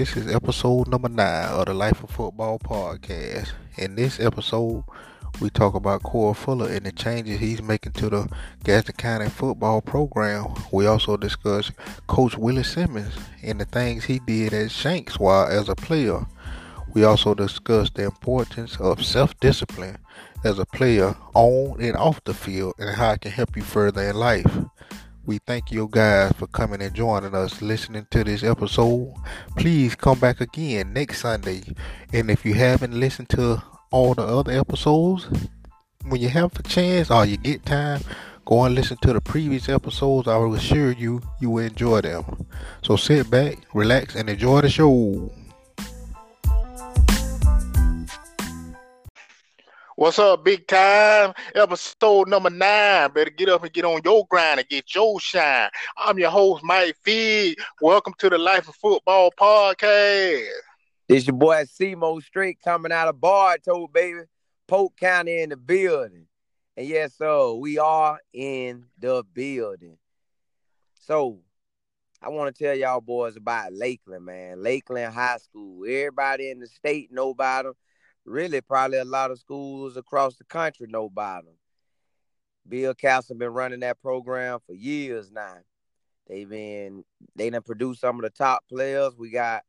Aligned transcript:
This 0.00 0.16
is 0.16 0.34
episode 0.34 0.88
number 0.88 1.10
nine 1.10 1.50
of 1.50 1.66
the 1.66 1.74
Life 1.74 2.02
of 2.02 2.08
Football 2.08 2.58
podcast. 2.58 3.50
In 3.76 3.96
this 3.96 4.18
episode, 4.18 4.82
we 5.42 5.50
talk 5.50 5.74
about 5.74 6.04
Cole 6.04 6.32
Fuller 6.32 6.70
and 6.70 6.86
the 6.86 6.92
changes 6.92 7.38
he's 7.38 7.60
making 7.60 7.92
to 7.92 8.08
the 8.08 8.28
Gadsden 8.64 8.94
County 8.94 9.28
football 9.28 9.82
program. 9.82 10.54
We 10.72 10.86
also 10.86 11.18
discuss 11.18 11.70
Coach 12.06 12.38
Willie 12.38 12.62
Simmons 12.62 13.12
and 13.42 13.60
the 13.60 13.66
things 13.66 14.06
he 14.06 14.20
did 14.20 14.54
at 14.54 14.70
Shanks 14.70 15.20
while 15.20 15.46
as 15.46 15.68
a 15.68 15.74
player. 15.74 16.24
We 16.94 17.04
also 17.04 17.34
discuss 17.34 17.90
the 17.90 18.04
importance 18.04 18.80
of 18.80 19.04
self-discipline 19.04 19.98
as 20.42 20.58
a 20.58 20.64
player 20.64 21.14
on 21.34 21.78
and 21.78 21.94
off 21.94 22.24
the 22.24 22.32
field 22.32 22.72
and 22.78 22.96
how 22.96 23.10
it 23.10 23.20
can 23.20 23.32
help 23.32 23.54
you 23.54 23.62
further 23.62 24.00
in 24.08 24.16
life. 24.16 24.64
We 25.26 25.38
thank 25.38 25.70
you 25.70 25.86
guys 25.90 26.32
for 26.32 26.46
coming 26.46 26.80
and 26.80 26.94
joining 26.94 27.34
us 27.34 27.60
listening 27.60 28.06
to 28.10 28.24
this 28.24 28.42
episode. 28.42 29.14
Please 29.56 29.94
come 29.94 30.18
back 30.18 30.40
again 30.40 30.94
next 30.94 31.20
Sunday. 31.20 31.62
And 32.12 32.30
if 32.30 32.44
you 32.44 32.54
haven't 32.54 32.98
listened 32.98 33.28
to 33.30 33.62
all 33.90 34.14
the 34.14 34.22
other 34.22 34.52
episodes, 34.52 35.28
when 36.06 36.22
you 36.22 36.30
have 36.30 36.58
a 36.58 36.62
chance 36.62 37.10
or 37.10 37.26
you 37.26 37.36
get 37.36 37.66
time, 37.66 38.00
go 38.46 38.64
and 38.64 38.74
listen 38.74 38.96
to 39.02 39.12
the 39.12 39.20
previous 39.20 39.68
episodes. 39.68 40.26
I 40.26 40.36
will 40.38 40.54
assure 40.54 40.92
you 40.92 41.20
you 41.38 41.50
will 41.50 41.66
enjoy 41.66 42.00
them. 42.00 42.46
So 42.82 42.96
sit 42.96 43.28
back, 43.30 43.58
relax, 43.74 44.14
and 44.16 44.30
enjoy 44.30 44.62
the 44.62 44.70
show. 44.70 45.30
What's 50.00 50.18
up, 50.18 50.46
big 50.46 50.66
time? 50.66 51.34
Episode 51.54 52.26
number 52.26 52.48
nine. 52.48 53.12
Better 53.12 53.28
get 53.28 53.50
up 53.50 53.64
and 53.64 53.70
get 53.70 53.84
on 53.84 54.00
your 54.02 54.26
grind 54.30 54.58
and 54.58 54.66
get 54.66 54.94
your 54.94 55.20
shine. 55.20 55.68
I'm 55.94 56.18
your 56.18 56.30
host, 56.30 56.64
Mike 56.64 56.96
Feed. 57.02 57.58
Welcome 57.82 58.14
to 58.16 58.30
the 58.30 58.38
Life 58.38 58.66
of 58.66 58.76
Football 58.76 59.30
podcast. 59.38 60.48
It's 61.06 61.26
your 61.26 61.36
boy 61.36 61.64
Simo 61.64 62.22
Straight 62.22 62.62
coming 62.64 62.92
out 62.92 63.08
of 63.08 63.20
Bartow, 63.20 63.88
baby. 63.88 64.20
Polk 64.66 64.96
County 64.96 65.42
in 65.42 65.50
the 65.50 65.58
building. 65.58 66.24
And 66.78 66.86
yes, 66.86 67.16
so 67.18 67.56
we 67.56 67.76
are 67.76 68.18
in 68.32 68.86
the 68.98 69.22
building. 69.34 69.98
So 70.94 71.40
I 72.22 72.30
want 72.30 72.56
to 72.56 72.64
tell 72.64 72.74
y'all 72.74 73.02
boys 73.02 73.36
about 73.36 73.74
Lakeland, 73.74 74.24
man. 74.24 74.62
Lakeland 74.62 75.12
High 75.12 75.36
School. 75.36 75.84
Everybody 75.84 76.48
in 76.48 76.58
the 76.58 76.68
state 76.68 77.12
know 77.12 77.28
about 77.28 77.66
them 77.66 77.74
really 78.30 78.60
probably 78.60 78.98
a 78.98 79.04
lot 79.04 79.30
of 79.30 79.38
schools 79.38 79.96
across 79.96 80.36
the 80.36 80.44
country 80.44 80.86
know 80.88 81.06
about 81.06 81.44
them. 81.44 81.54
Bill 82.68 82.94
Castle 82.94 83.36
been 83.36 83.52
running 83.52 83.80
that 83.80 84.00
program 84.00 84.58
for 84.66 84.74
years 84.74 85.30
now. 85.30 85.56
They've 86.28 86.48
been 86.48 87.04
they 87.34 87.50
done 87.50 87.62
produced 87.62 88.00
some 88.00 88.16
of 88.16 88.22
the 88.22 88.30
top 88.30 88.64
players. 88.68 89.16
We 89.16 89.30
got 89.30 89.64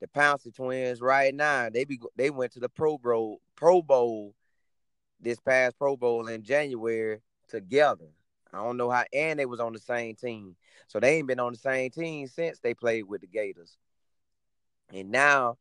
the 0.00 0.08
Pouncey 0.08 0.54
twins 0.54 1.00
right 1.00 1.34
now. 1.34 1.68
They 1.70 1.84
be 1.84 2.00
they 2.16 2.30
went 2.30 2.52
to 2.52 2.60
the 2.60 2.68
Pro 2.68 2.98
Bowl 2.98 3.40
Pro 3.54 3.80
Bowl 3.82 4.34
this 5.20 5.38
past 5.38 5.78
Pro 5.78 5.96
Bowl 5.96 6.26
in 6.26 6.42
January 6.42 7.20
together. 7.48 8.08
I 8.52 8.58
don't 8.58 8.76
know 8.76 8.90
how, 8.90 9.04
and 9.12 9.38
they 9.38 9.46
was 9.46 9.60
on 9.60 9.72
the 9.72 9.78
same 9.78 10.16
team. 10.16 10.56
So 10.88 10.98
they 10.98 11.18
ain't 11.18 11.28
been 11.28 11.38
on 11.38 11.52
the 11.52 11.58
same 11.58 11.90
team 11.90 12.26
since 12.26 12.58
they 12.58 12.74
played 12.74 13.04
with 13.04 13.20
the 13.20 13.28
Gators. 13.28 13.76
And 14.92 15.10
now 15.10 15.58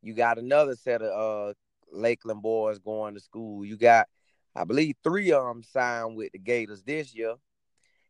you 0.00 0.14
got 0.14 0.38
another 0.38 0.74
set 0.74 1.02
of 1.02 1.50
uh, 1.50 1.52
Lakeland 1.92 2.42
boys 2.42 2.78
going 2.78 3.14
to 3.14 3.20
school. 3.20 3.64
You 3.64 3.76
got, 3.76 4.08
I 4.54 4.64
believe, 4.64 4.96
three 5.02 5.32
of 5.32 5.44
them 5.44 5.62
signed 5.62 6.16
with 6.16 6.32
the 6.32 6.38
Gators 6.38 6.82
this 6.82 7.14
year, 7.14 7.34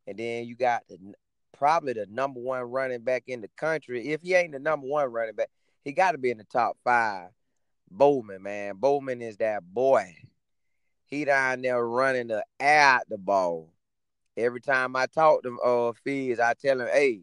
and 0.06 0.18
then 0.18 0.46
you 0.46 0.56
got 0.56 0.82
the, 0.88 0.98
probably 1.56 1.92
the 1.92 2.06
number 2.10 2.40
one 2.40 2.62
running 2.62 3.02
back 3.02 3.24
in 3.26 3.40
the 3.40 3.50
country. 3.56 4.08
If 4.08 4.22
he 4.22 4.34
ain't 4.34 4.52
the 4.52 4.58
number 4.58 4.86
one 4.86 5.10
running 5.12 5.34
back, 5.34 5.50
he 5.84 5.92
got 5.92 6.12
to 6.12 6.18
be 6.18 6.30
in 6.30 6.38
the 6.38 6.44
top 6.44 6.76
five. 6.84 7.28
Bowman, 7.90 8.42
man, 8.42 8.76
Bowman 8.76 9.20
is 9.20 9.36
that 9.38 9.62
boy. 9.62 10.16
He 11.04 11.26
down 11.26 11.60
there 11.60 11.86
running 11.86 12.28
the 12.28 12.42
out 12.58 13.02
the 13.08 13.18
ball. 13.18 13.68
Every 14.34 14.62
time 14.62 14.96
I 14.96 15.06
talk 15.06 15.42
to 15.42 15.60
uh 15.60 15.92
Fizz, 15.92 16.40
I 16.40 16.54
tell 16.54 16.80
him, 16.80 16.88
"Hey, 16.90 17.20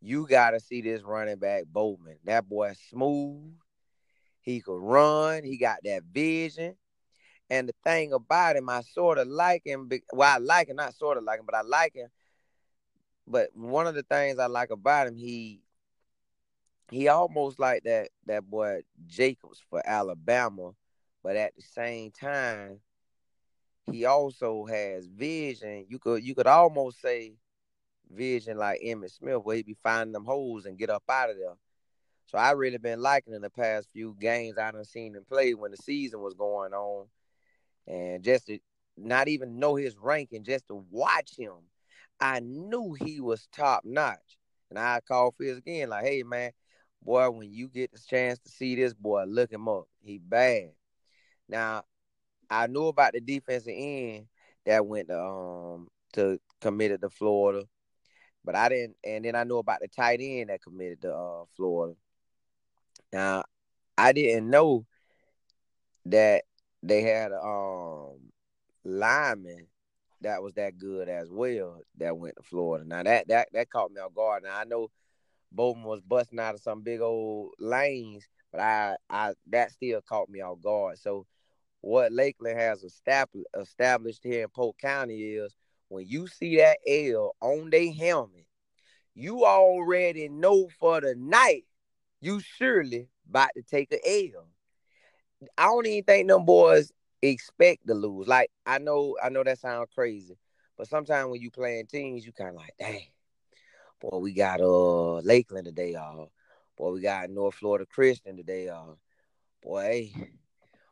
you 0.00 0.26
gotta 0.26 0.58
see 0.58 0.82
this 0.82 1.02
running 1.02 1.38
back 1.38 1.64
Bowman. 1.66 2.18
That 2.24 2.48
boy 2.48 2.74
smooth. 2.90 3.52
He 4.44 4.60
could 4.60 4.78
run. 4.78 5.42
He 5.42 5.56
got 5.56 5.78
that 5.84 6.04
vision. 6.04 6.76
And 7.48 7.68
the 7.68 7.74
thing 7.82 8.12
about 8.12 8.56
him, 8.56 8.68
I 8.68 8.82
sort 8.82 9.18
of 9.18 9.26
like 9.26 9.62
him. 9.64 9.90
Well, 10.12 10.34
I 10.34 10.38
like 10.38 10.68
him, 10.68 10.76
not 10.76 10.94
sort 10.94 11.16
of 11.16 11.24
like 11.24 11.40
him, 11.40 11.46
but 11.46 11.54
I 11.54 11.62
like 11.62 11.94
him. 11.94 12.08
But 13.26 13.50
one 13.54 13.86
of 13.86 13.94
the 13.94 14.02
things 14.02 14.38
I 14.38 14.46
like 14.46 14.70
about 14.70 15.08
him, 15.08 15.16
he 15.16 15.62
he 16.90 17.08
almost 17.08 17.58
like 17.58 17.84
that 17.84 18.10
that 18.26 18.48
boy 18.48 18.82
Jacobs 19.06 19.62
for 19.70 19.82
Alabama, 19.84 20.72
but 21.22 21.36
at 21.36 21.56
the 21.56 21.62
same 21.62 22.10
time, 22.10 22.80
he 23.90 24.04
also 24.04 24.66
has 24.66 25.06
vision. 25.06 25.86
You 25.88 25.98
could 25.98 26.22
you 26.22 26.34
could 26.34 26.46
almost 26.46 27.00
say 27.00 27.34
vision 28.10 28.58
like 28.58 28.82
Emmitt 28.84 29.12
Smith, 29.12 29.40
where 29.42 29.56
he'd 29.56 29.66
be 29.66 29.76
finding 29.82 30.12
them 30.12 30.26
holes 30.26 30.66
and 30.66 30.78
get 30.78 30.90
up 30.90 31.04
out 31.08 31.30
of 31.30 31.36
there. 31.36 31.54
So 32.26 32.38
I 32.38 32.52
really 32.52 32.78
been 32.78 33.00
liking 33.00 33.34
in 33.34 33.42
the 33.42 33.50
past 33.50 33.88
few 33.92 34.16
games 34.18 34.58
I 34.58 34.70
done 34.70 34.84
seen 34.84 35.14
him 35.14 35.24
play 35.28 35.54
when 35.54 35.70
the 35.70 35.76
season 35.76 36.20
was 36.20 36.34
going 36.34 36.72
on. 36.72 37.06
And 37.86 38.22
just 38.22 38.46
to 38.46 38.58
not 38.96 39.28
even 39.28 39.58
know 39.58 39.74
his 39.74 39.96
ranking, 39.96 40.44
just 40.44 40.68
to 40.68 40.84
watch 40.90 41.36
him, 41.36 41.54
I 42.20 42.40
knew 42.40 42.94
he 42.94 43.20
was 43.20 43.48
top 43.52 43.84
notch. 43.84 44.38
And 44.70 44.78
I 44.78 45.00
called 45.06 45.34
Fizz 45.38 45.58
again, 45.58 45.90
like, 45.90 46.04
hey 46.04 46.22
man, 46.22 46.52
boy, 47.02 47.30
when 47.30 47.52
you 47.52 47.68
get 47.68 47.92
the 47.92 47.98
chance 47.98 48.38
to 48.40 48.48
see 48.48 48.74
this 48.74 48.94
boy, 48.94 49.24
look 49.24 49.52
him 49.52 49.68
up. 49.68 49.84
He 50.02 50.18
bad. 50.18 50.70
Now, 51.48 51.84
I 52.48 52.66
knew 52.66 52.86
about 52.86 53.12
the 53.12 53.20
defensive 53.20 53.74
end 53.76 54.26
that 54.64 54.86
went 54.86 55.08
to 55.08 55.20
um 55.20 55.88
to 56.14 56.40
committed 56.60 57.02
to 57.02 57.10
Florida. 57.10 57.66
But 58.44 58.54
I 58.54 58.68
didn't 58.68 58.96
and 59.04 59.24
then 59.24 59.34
I 59.34 59.44
knew 59.44 59.58
about 59.58 59.80
the 59.80 59.88
tight 59.88 60.20
end 60.22 60.50
that 60.50 60.62
committed 60.62 61.02
to 61.02 61.14
uh, 61.14 61.44
Florida. 61.56 61.94
Now, 63.14 63.44
I 63.96 64.10
didn't 64.12 64.50
know 64.50 64.86
that 66.06 66.42
they 66.82 67.02
had 67.02 67.30
a 67.30 67.40
um 67.40 68.32
lineman 68.84 69.68
that 70.22 70.42
was 70.42 70.54
that 70.54 70.78
good 70.78 71.08
as 71.08 71.30
well 71.30 71.78
that 71.98 72.18
went 72.18 72.34
to 72.34 72.42
Florida. 72.42 72.84
Now 72.84 73.04
that 73.04 73.28
that 73.28 73.50
that 73.52 73.70
caught 73.70 73.92
me 73.92 74.00
off 74.00 74.14
guard. 74.14 74.42
Now 74.42 74.58
I 74.58 74.64
know 74.64 74.90
Bowman 75.52 75.84
was 75.84 76.00
busting 76.00 76.40
out 76.40 76.56
of 76.56 76.60
some 76.60 76.82
big 76.82 77.00
old 77.00 77.52
lanes, 77.60 78.26
but 78.50 78.60
I 78.60 78.96
I 79.08 79.34
that 79.50 79.70
still 79.70 80.00
caught 80.02 80.28
me 80.28 80.40
off 80.40 80.60
guard. 80.60 80.98
So 80.98 81.24
what 81.82 82.10
Lakeland 82.10 82.58
has 82.58 82.82
established 82.82 83.46
established 83.56 84.24
here 84.24 84.42
in 84.42 84.48
Polk 84.48 84.76
County 84.78 85.34
is 85.34 85.54
when 85.86 86.04
you 86.08 86.26
see 86.26 86.56
that 86.56 86.78
L 86.84 87.36
on 87.40 87.70
their 87.70 87.92
helmet, 87.92 88.48
you 89.14 89.44
already 89.44 90.28
know 90.28 90.68
for 90.80 91.00
the 91.00 91.14
night 91.14 91.62
you 92.24 92.40
surely 92.40 93.08
about 93.28 93.50
to 93.56 93.62
take 93.62 93.92
a 93.92 93.98
L. 94.36 94.48
I 95.58 95.64
don't 95.66 95.86
even 95.86 96.04
think 96.04 96.28
them 96.28 96.44
boys 96.44 96.92
expect 97.22 97.86
to 97.86 97.94
lose. 97.94 98.26
Like 98.28 98.50
I 98.66 98.78
know, 98.78 99.16
I 99.22 99.28
know 99.28 99.44
that 99.44 99.58
sounds 99.58 99.88
crazy, 99.94 100.36
but 100.76 100.88
sometimes 100.88 101.30
when 101.30 101.40
you 101.40 101.50
playing 101.50 101.86
teams, 101.86 102.24
you 102.26 102.32
kind 102.32 102.50
of 102.50 102.56
like, 102.56 102.74
dang, 102.78 103.06
boy, 104.00 104.18
we 104.18 104.32
got 104.32 104.60
uh 104.60 105.18
Lakeland 105.18 105.66
today, 105.66 105.92
y'all. 105.92 106.30
Boy, 106.76 106.92
we 106.92 107.00
got 107.00 107.30
North 107.30 107.54
Florida 107.54 107.86
Christian 107.86 108.36
today, 108.36 108.66
y'all. 108.66 108.98
Boy, 109.62 109.82
hey, 109.82 110.30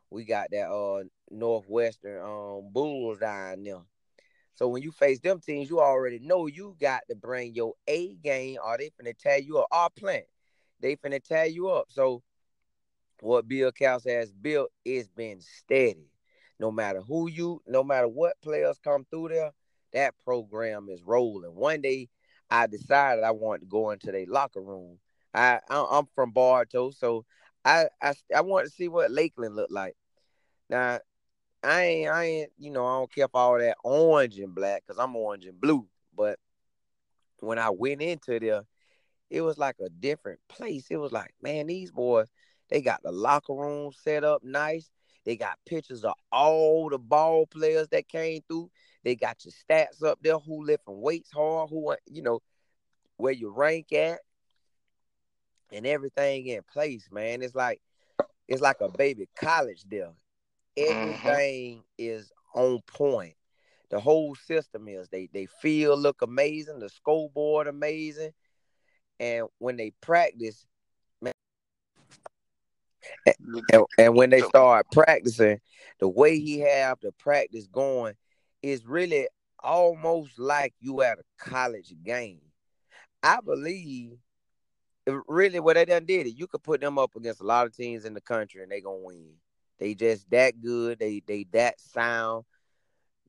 we 0.09 0.25
got 0.25 0.49
that 0.51 0.69
uh 0.69 1.03
Northwestern 1.29 2.21
um 2.21 2.69
Bulls 2.71 3.19
down 3.19 3.63
there. 3.63 3.81
So 4.55 4.67
when 4.67 4.83
you 4.83 4.91
face 4.91 5.19
them 5.19 5.39
teams, 5.39 5.69
you 5.69 5.79
already 5.79 6.19
know 6.19 6.47
you 6.47 6.75
got 6.79 7.01
to 7.09 7.15
bring 7.15 7.55
your 7.55 7.73
A 7.87 8.15
game, 8.15 8.57
or 8.63 8.77
they 8.77 8.91
finna 8.91 9.17
tell 9.17 9.41
you. 9.41 9.63
Our 9.71 9.89
plant, 9.89 10.25
they 10.83 10.97
finna 10.97 11.23
tie 11.23 11.45
you 11.45 11.69
up. 11.69 11.85
So 11.89 12.21
what 13.21 13.47
Bill 13.47 13.71
Cass 13.71 14.03
has 14.05 14.31
built 14.33 14.69
is 14.85 15.07
been 15.07 15.39
steady. 15.41 16.09
No 16.59 16.71
matter 16.71 17.01
who 17.01 17.29
you, 17.29 17.61
no 17.65 17.83
matter 17.83 18.07
what 18.07 18.39
players 18.41 18.77
come 18.83 19.05
through 19.09 19.29
there, 19.29 19.51
that 19.93 20.13
program 20.23 20.89
is 20.89 21.01
rolling. 21.03 21.55
One 21.55 21.81
day, 21.81 22.09
I 22.49 22.67
decided 22.67 23.23
I 23.23 23.31
wanted 23.31 23.61
to 23.61 23.65
go 23.67 23.91
into 23.91 24.11
their 24.11 24.25
locker 24.27 24.61
room. 24.61 24.99
I 25.33 25.59
I'm 25.69 26.07
from 26.13 26.31
Bartow, 26.31 26.91
so 26.91 27.25
I 27.65 27.87
I 28.01 28.13
I 28.35 28.41
wanted 28.41 28.65
to 28.65 28.75
see 28.75 28.87
what 28.87 29.09
Lakeland 29.11 29.55
looked 29.55 29.71
like. 29.71 29.95
Now, 30.69 30.99
I 31.63 31.81
ain't 31.81 32.09
I 32.09 32.23
ain't 32.25 32.51
you 32.59 32.71
know 32.71 32.85
I 32.85 32.99
don't 32.99 33.13
care 33.13 33.27
for 33.27 33.39
all 33.39 33.57
that 33.57 33.77
orange 33.83 34.37
and 34.37 34.53
black 34.53 34.83
because 34.85 34.99
I'm 34.99 35.15
orange 35.15 35.45
and 35.45 35.59
blue. 35.59 35.87
But 36.15 36.39
when 37.39 37.57
I 37.57 37.69
went 37.71 38.01
into 38.01 38.39
there, 38.39 38.63
it 39.33 39.41
was 39.41 39.57
like 39.57 39.77
a 39.81 39.89
different 39.89 40.39
place. 40.47 40.87
It 40.91 40.97
was 40.97 41.11
like, 41.11 41.33
man, 41.41 41.67
these 41.67 41.91
boys, 41.91 42.27
they 42.69 42.81
got 42.81 43.01
the 43.03 43.11
locker 43.11 43.53
room 43.55 43.91
set 43.91 44.23
up 44.23 44.43
nice. 44.43 44.91
They 45.25 45.37
got 45.37 45.59
pictures 45.65 46.03
of 46.05 46.13
all 46.31 46.89
the 46.89 46.99
ball 46.99 47.47
players 47.47 47.87
that 47.89 48.07
came 48.07 48.41
through. 48.47 48.69
They 49.03 49.15
got 49.15 49.45
your 49.45 49.53
stats 49.53 50.03
up 50.03 50.19
there, 50.21 50.39
who 50.39 50.65
lifting 50.65 51.01
weights 51.01 51.31
hard, 51.31 51.69
who 51.71 51.95
you 52.07 52.21
know, 52.21 52.41
where 53.17 53.33
you 53.33 53.49
rank 53.49 53.91
at. 53.93 54.19
and 55.71 55.87
everything 55.87 56.47
in 56.47 56.61
place, 56.71 57.09
man. 57.11 57.41
It's 57.41 57.55
like 57.55 57.81
it's 58.47 58.61
like 58.61 58.81
a 58.81 58.89
baby 58.89 59.27
college 59.35 59.83
there. 59.89 60.11
Mm-hmm. 60.77 60.91
Everything 60.91 61.77
mm-hmm. 61.77 61.81
is 61.97 62.31
on 62.55 62.81
point. 62.87 63.35
The 63.89 63.99
whole 63.99 64.35
system 64.35 64.87
is. 64.87 65.09
They 65.09 65.29
they 65.33 65.47
feel 65.61 65.97
look 65.97 66.21
amazing. 66.21 66.79
The 66.79 66.89
scoreboard 66.89 67.67
amazing, 67.67 68.31
and 69.23 69.47
when 69.57 69.77
they 69.77 69.93
practice, 70.01 70.65
man, 71.21 71.31
and, 73.71 73.85
and 73.97 74.15
when 74.15 74.29
they 74.29 74.41
start 74.41 74.85
practicing, 74.91 75.61
the 75.99 76.09
way 76.09 76.37
he 76.39 76.59
have 76.59 76.97
the 77.01 77.13
practice 77.13 77.67
going 77.67 78.15
is 78.61 78.85
really 78.85 79.29
almost 79.63 80.37
like 80.37 80.73
you 80.81 81.01
at 81.03 81.19
a 81.19 81.23
college 81.37 81.93
game. 82.03 82.41
I 83.21 83.39
believe 83.39 84.17
uh, 85.07 85.21
really 85.29 85.61
what 85.61 85.75
they 85.75 85.85
done 85.85 86.05
did 86.05 86.27
it. 86.27 86.35
You 86.35 86.47
could 86.47 86.63
put 86.63 86.81
them 86.81 86.99
up 86.99 87.15
against 87.15 87.39
a 87.39 87.45
lot 87.45 87.65
of 87.65 87.73
teams 87.73 88.03
in 88.03 88.13
the 88.13 88.21
country 88.21 88.61
and 88.61 88.69
they 88.69 88.81
gonna 88.81 88.97
win. 88.97 89.35
They 89.79 89.95
just 89.95 90.29
that 90.31 90.59
good. 90.61 90.99
They 90.99 91.21
they 91.25 91.45
that 91.53 91.79
sound. 91.79 92.43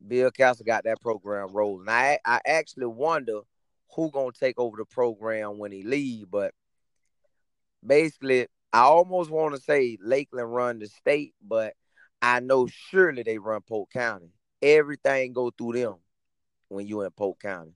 Bill 0.05 0.33
Castle 0.33 0.67
got 0.67 0.85
that 0.85 1.01
program 1.01 1.53
rolling. 1.53 1.89
I 1.89 2.19
I 2.25 2.41
actually 2.45 2.87
wonder 2.87 3.43
who 3.95 4.11
gonna 4.11 4.33
take 4.33 4.59
over 4.59 4.77
the 4.77 4.85
program 4.85 5.59
when 5.59 5.73
he 5.73 5.83
leave, 5.83 6.31
but 6.31 6.53
basically 7.85 8.47
I 8.73 8.81
almost 8.81 9.31
want 9.31 9.55
to 9.55 9.61
say 9.61 9.99
Lakeland 10.03 10.53
run 10.53 10.81
the 10.81 10.89
state, 10.89 11.35
but 11.41 11.75
I 12.21 12.41
know 12.41 12.67
surely 12.67 13.23
they 13.23 13.39
run 13.39 13.61
Polk 13.61 13.91
County. 13.93 14.33
Everything 14.61 15.33
go 15.33 15.51
through 15.51 15.75
them 15.75 15.97
when 16.69 16.87
you 16.87 17.03
in 17.03 17.11
Polk 17.13 17.41
County. 17.41 17.75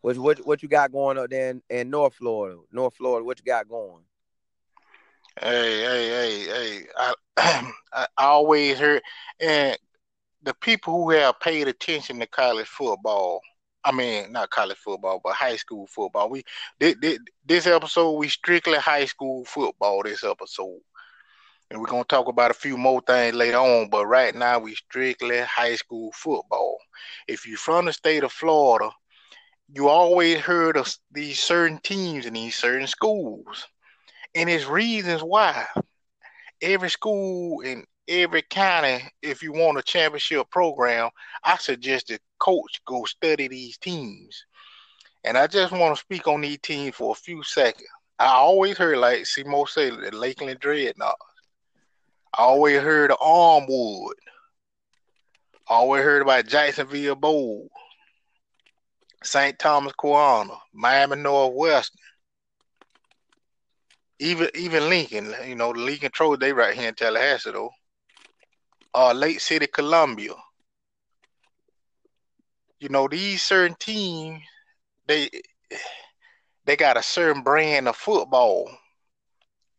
What 0.00 0.18
what 0.18 0.38
what 0.46 0.62
you 0.62 0.68
got 0.68 0.92
going 0.92 1.18
up 1.18 1.30
there 1.30 1.50
in, 1.50 1.62
in 1.70 1.90
North 1.90 2.14
Florida? 2.14 2.58
North 2.72 2.96
Florida, 2.96 3.24
what 3.24 3.38
you 3.38 3.44
got 3.44 3.68
going? 3.68 4.02
Hey, 5.40 5.80
hey, 5.80 6.08
hey, 6.08 6.44
hey! 6.46 6.86
I 6.96 7.72
I 7.92 8.06
always 8.18 8.78
heard, 8.78 9.02
and 9.40 9.78
the 10.42 10.54
people 10.54 10.94
who 10.94 11.10
have 11.10 11.40
paid 11.40 11.68
attention 11.68 12.18
to 12.20 12.26
college 12.26 12.66
football. 12.66 13.40
I 13.84 13.92
mean, 13.92 14.32
not 14.32 14.50
college 14.50 14.78
football, 14.78 15.20
but 15.22 15.34
high 15.34 15.56
school 15.56 15.86
football. 15.86 16.30
We 16.30 16.44
this, 16.78 17.18
this 17.44 17.66
episode 17.66 18.12
we 18.12 18.28
strictly 18.28 18.78
high 18.78 19.04
school 19.06 19.44
football. 19.44 20.02
This 20.02 20.24
episode, 20.24 20.80
and 21.70 21.80
we're 21.80 21.86
gonna 21.86 22.04
talk 22.04 22.28
about 22.28 22.50
a 22.50 22.54
few 22.54 22.76
more 22.76 23.02
things 23.02 23.34
later 23.34 23.58
on. 23.58 23.90
But 23.90 24.06
right 24.06 24.34
now 24.34 24.58
we 24.58 24.74
strictly 24.74 25.40
high 25.40 25.76
school 25.76 26.12
football. 26.14 26.78
If 27.28 27.46
you're 27.46 27.58
from 27.58 27.86
the 27.86 27.92
state 27.92 28.24
of 28.24 28.32
Florida 28.32 28.90
you 29.72 29.88
always 29.88 30.38
heard 30.40 30.76
of 30.76 30.94
these 31.10 31.40
certain 31.40 31.78
teams 31.78 32.26
in 32.26 32.34
these 32.34 32.56
certain 32.56 32.86
schools. 32.86 33.66
And 34.34 34.50
it's 34.50 34.66
reasons 34.66 35.22
why. 35.22 35.66
Every 36.60 36.90
school 36.90 37.60
in 37.60 37.84
every 38.08 38.42
county, 38.42 39.02
if 39.22 39.42
you 39.42 39.52
want 39.52 39.78
a 39.78 39.82
championship 39.82 40.50
program, 40.50 41.10
I 41.42 41.56
suggest 41.56 42.08
the 42.08 42.18
coach 42.44 42.80
go 42.84 43.04
study 43.04 43.48
these 43.48 43.78
teams. 43.78 44.44
And 45.24 45.38
I 45.38 45.46
just 45.46 45.72
want 45.72 45.96
to 45.96 46.00
speak 46.00 46.28
on 46.28 46.42
these 46.42 46.58
teams 46.58 46.94
for 46.94 47.12
a 47.12 47.14
few 47.14 47.42
seconds. 47.42 47.88
I 48.18 48.26
always 48.26 48.76
heard, 48.76 48.98
like 48.98 49.22
Simo 49.22 49.66
say, 49.66 49.90
the 49.90 50.10
Lakeland 50.12 50.60
Dreadnoughts. 50.60 51.16
I 52.36 52.42
always 52.42 52.80
heard 52.80 53.10
of 53.10 53.18
Armwood. 53.18 54.12
I 55.68 55.74
always 55.74 56.02
heard 56.02 56.22
about 56.22 56.46
Jacksonville 56.46 57.14
Bolles. 57.14 57.70
St. 59.22 59.58
Thomas 59.58 59.92
Aquinas, 59.92 60.58
Miami 60.74 61.16
Northwestern, 61.16 61.98
even 64.18 64.48
even 64.54 64.88
Lincoln, 64.90 65.34
you 65.46 65.54
know, 65.54 65.72
the 65.72 65.80
Lincoln 65.80 66.10
Trojans, 66.12 66.40
they 66.40 66.52
right 66.52 66.74
here 66.74 66.88
in 66.88 66.94
Tallahassee 66.94 67.52
though. 67.52 67.70
Uh 68.94 69.12
Lake 69.14 69.40
City, 69.40 69.66
Columbia. 69.66 70.34
You 72.84 72.90
know, 72.90 73.08
these 73.08 73.42
certain 73.42 73.76
teams, 73.80 74.42
they 75.06 75.30
they 76.66 76.76
got 76.76 76.98
a 76.98 77.02
certain 77.02 77.42
brand 77.42 77.88
of 77.88 77.96
football 77.96 78.70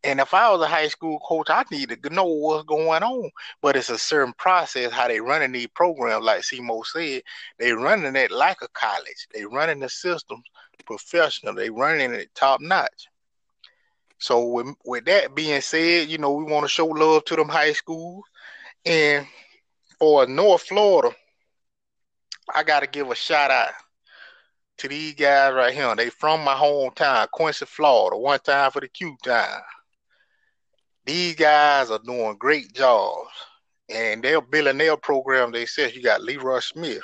and 0.04 0.20
if 0.20 0.34
I 0.34 0.52
was 0.52 0.62
a 0.62 0.68
high 0.68 0.88
school 0.88 1.20
coach, 1.20 1.48
I 1.50 1.64
need 1.72 1.90
to 1.90 2.10
know 2.14 2.26
what's 2.26 2.66
going 2.66 3.02
on. 3.02 3.32
But 3.62 3.76
it's 3.76 3.90
a 3.90 3.98
certain 3.98 4.34
process 4.34 4.92
how 4.92 5.08
they 5.08 5.20
running 5.20 5.52
these 5.52 5.68
programs, 5.74 6.24
like 6.24 6.42
Simo 6.42 6.86
said. 6.86 7.24
They 7.58 7.74
running 7.74 8.16
it 8.16 8.32
like 8.32 8.62
a 8.62 8.68
college. 8.70 9.28
They 9.34 9.46
running 9.46 9.80
the 9.80 9.90
systems 9.90 10.44
professional. 10.86 11.56
They 11.56 11.72
running 11.72 12.12
it 12.12 12.34
top 12.36 12.62
notch. 12.62 13.08
So 14.20 14.46
with, 14.46 14.76
with 14.86 15.06
that 15.06 15.34
being 15.36 15.62
said, 15.62 16.08
you 16.08 16.20
know, 16.20 16.34
we 16.34 16.44
want 16.44 16.64
to 16.64 16.70
show 16.70 16.86
love 16.86 17.26
to 17.26 17.36
them 17.36 17.50
high 17.50 17.74
schools. 17.74 18.24
And 18.86 19.26
for 20.00 20.28
North 20.28 20.64
Florida, 20.64 21.16
I 22.54 22.64
gotta 22.64 22.88
give 22.88 23.10
a 23.10 23.16
shout 23.16 23.52
out 23.52 23.74
to 24.78 24.88
these 24.88 25.14
guys 25.14 25.54
right 25.54 25.74
here. 25.74 25.96
They 25.96 26.10
from 26.10 26.44
my 26.44 26.54
hometown, 26.54 27.30
Quincy, 27.32 27.66
Florida. 27.66 28.18
One 28.18 28.40
time 28.40 28.72
for 28.72 28.82
the 28.82 28.88
Q 28.88 29.16
time. 29.24 29.62
These 31.06 31.36
guys 31.36 31.92
are 31.92 32.00
doing 32.00 32.36
great 32.38 32.74
jobs, 32.74 33.30
and 33.90 34.24
they're 34.24 34.42
building 34.42 34.78
their 34.78 34.98
program. 34.98 35.52
They 35.52 35.66
said 35.66 35.94
you 35.94 36.02
got 36.02 36.24
Leroy 36.24 36.60
Smith. 36.60 37.04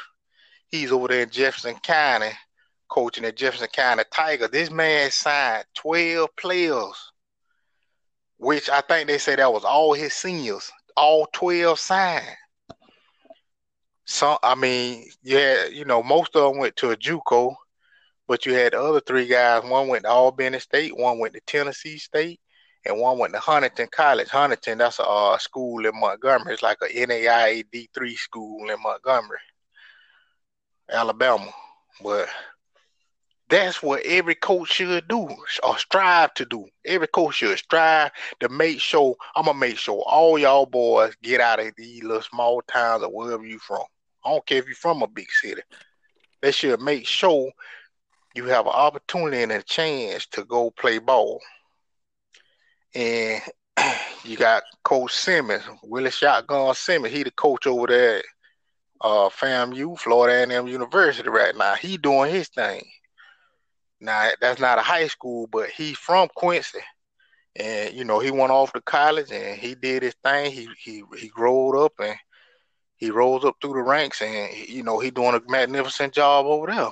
He's 0.69 0.91
over 0.91 1.07
there 1.07 1.23
in 1.23 1.29
Jefferson 1.29 1.75
County, 1.83 2.31
coaching 2.89 3.23
the 3.23 3.31
Jefferson 3.31 3.67
County 3.67 4.03
Tiger. 4.11 4.47
This 4.47 4.71
man 4.71 5.11
signed 5.11 5.65
12 5.75 6.29
players, 6.35 7.11
which 8.37 8.69
I 8.69 8.81
think 8.81 9.07
they 9.07 9.17
said 9.17 9.39
that 9.39 9.53
was 9.53 9.63
all 9.63 9.93
his 9.93 10.13
seniors. 10.13 10.71
All 10.97 11.27
12 11.33 11.79
signed. 11.79 12.37
So 14.11 14.37
I 14.43 14.55
mean, 14.55 15.05
yeah, 15.23 15.67
you 15.67 15.85
know, 15.85 16.03
most 16.03 16.35
of 16.35 16.43
them 16.51 16.59
went 16.59 16.75
to 16.75 16.91
a 16.91 16.97
JUCO, 16.97 17.55
but 18.27 18.45
you 18.45 18.53
had 18.53 18.73
the 18.73 18.81
other 18.81 18.99
three 18.99 19.25
guys. 19.25 19.63
One 19.63 19.87
went 19.87 20.03
to 20.03 20.09
Albany 20.09 20.59
State, 20.59 20.95
one 20.95 21.17
went 21.17 21.33
to 21.33 21.39
Tennessee 21.47 21.97
State, 21.97 22.41
and 22.85 22.99
one 22.99 23.17
went 23.17 23.33
to 23.33 23.39
Huntingdon 23.39 23.87
College. 23.89 24.27
Huntingdon, 24.27 24.79
that's 24.79 24.99
a 24.99 25.03
uh, 25.07 25.37
school 25.37 25.85
in 25.85 25.97
Montgomery. 25.97 26.53
It's 26.53 26.61
like 26.61 26.79
a 26.81 26.93
NAIA 26.93 27.63
D3 27.73 28.13
school 28.15 28.69
in 28.69 28.75
Montgomery, 28.83 29.39
Alabama. 30.89 31.49
But 32.03 32.27
that's 33.47 33.81
what 33.81 34.05
every 34.05 34.35
coach 34.35 34.73
should 34.73 35.07
do 35.07 35.29
or 35.63 35.77
strive 35.77 36.33
to 36.33 36.45
do. 36.45 36.65
Every 36.85 37.07
coach 37.07 37.35
should 37.35 37.57
strive 37.57 38.11
to 38.41 38.49
make 38.49 38.81
sure, 38.81 39.15
I'm 39.37 39.45
to 39.45 39.53
make 39.53 39.77
sure 39.77 40.03
all 40.05 40.37
y'all 40.37 40.65
boys 40.65 41.15
get 41.23 41.39
out 41.39 41.61
of 41.61 41.73
these 41.77 42.03
little 42.03 42.21
small 42.21 42.61
towns 42.63 43.03
or 43.03 43.09
wherever 43.09 43.45
you 43.45 43.57
from. 43.57 43.85
I 44.25 44.29
don't 44.31 44.45
care 44.45 44.59
if 44.59 44.65
you're 44.65 44.75
from 44.75 45.01
a 45.01 45.07
big 45.07 45.31
city. 45.31 45.61
They 46.41 46.51
should 46.51 46.81
make 46.81 47.05
sure 47.05 47.51
you 48.35 48.45
have 48.45 48.65
an 48.65 48.73
opportunity 48.73 49.43
and 49.43 49.51
a 49.51 49.61
chance 49.61 50.25
to 50.27 50.43
go 50.45 50.71
play 50.71 50.99
ball 50.99 51.41
and 52.93 53.41
you 54.23 54.37
got 54.37 54.63
Coach 54.83 55.13
Simmons, 55.13 55.63
Willie 55.83 56.11
Shotgun 56.11 56.73
Simmons. 56.75 57.13
He 57.13 57.23
the 57.23 57.31
coach 57.31 57.67
over 57.67 57.87
there 57.87 58.17
at 58.17 58.25
uh, 59.01 59.29
FAMU, 59.29 59.97
Florida 59.97 60.53
A&M 60.53 60.67
University 60.67 61.29
right 61.29 61.55
now. 61.55 61.75
He 61.75 61.97
doing 61.97 62.31
his 62.31 62.49
thing. 62.49 62.83
Now 63.99 64.29
that's 64.39 64.59
not 64.59 64.79
a 64.79 64.81
high 64.81 65.07
school, 65.07 65.47
but 65.47 65.69
he's 65.69 65.97
from 65.97 66.27
Quincy, 66.35 66.79
and 67.55 67.93
you 67.93 68.03
know 68.03 68.19
he 68.19 68.31
went 68.31 68.51
off 68.51 68.73
to 68.73 68.81
college 68.81 69.31
and 69.31 69.59
he 69.59 69.75
did 69.75 70.01
his 70.01 70.15
thing. 70.23 70.51
He 70.51 70.67
he 70.79 71.03
he 71.19 71.27
growed 71.27 71.77
up 71.77 71.93
and 71.99 72.15
he 73.01 73.11
rose 73.11 73.43
up 73.43 73.57
through 73.61 73.73
the 73.73 73.81
ranks, 73.81 74.21
and 74.21 74.55
you 74.69 74.83
know 74.83 74.99
he 74.99 75.11
doing 75.11 75.35
a 75.35 75.41
magnificent 75.51 76.13
job 76.13 76.45
over 76.45 76.67
there. 76.67 76.89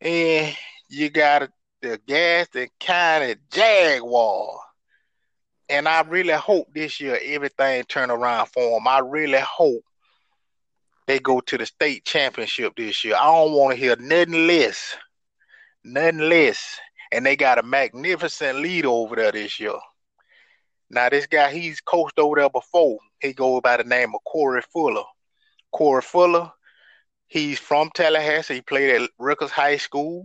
And 0.00 0.56
you 0.88 1.10
got 1.10 1.50
the 1.82 2.00
Gadsden 2.06 2.68
County 2.80 3.36
Jaguar 3.50 4.60
and 5.68 5.88
I 5.88 6.02
really 6.02 6.32
hope 6.32 6.72
this 6.72 7.00
year 7.00 7.18
everything 7.22 7.82
turn 7.84 8.10
around 8.10 8.46
for 8.46 8.78
them. 8.78 8.86
I 8.86 9.00
really 9.00 9.40
hope 9.40 9.82
they 11.06 11.18
go 11.18 11.40
to 11.40 11.58
the 11.58 11.66
state 11.66 12.04
championship 12.04 12.74
this 12.76 13.04
year. 13.04 13.16
I 13.16 13.24
don't 13.24 13.52
want 13.52 13.74
to 13.74 13.80
hear 13.80 13.96
nothing 13.96 14.46
less, 14.46 14.96
nothing 15.84 16.18
less. 16.20 16.78
And 17.12 17.24
they 17.24 17.36
got 17.36 17.58
a 17.58 17.62
magnificent 17.62 18.58
lead 18.58 18.84
over 18.86 19.16
there 19.16 19.32
this 19.32 19.60
year. 19.60 19.74
Now 20.90 21.08
this 21.08 21.26
guy, 21.26 21.52
he's 21.52 21.80
coached 21.80 22.18
over 22.18 22.36
there 22.36 22.50
before. 22.50 22.98
He 23.20 23.32
goes 23.32 23.60
by 23.62 23.76
the 23.76 23.84
name 23.84 24.14
of 24.14 24.22
Corey 24.24 24.62
Fuller. 24.72 25.04
Corey 25.72 26.02
Fuller, 26.02 26.52
he's 27.26 27.58
from 27.58 27.90
Tallahassee. 27.94 28.54
He 28.54 28.60
played 28.60 29.02
at 29.02 29.10
Rickards 29.18 29.52
High 29.52 29.78
School. 29.78 30.24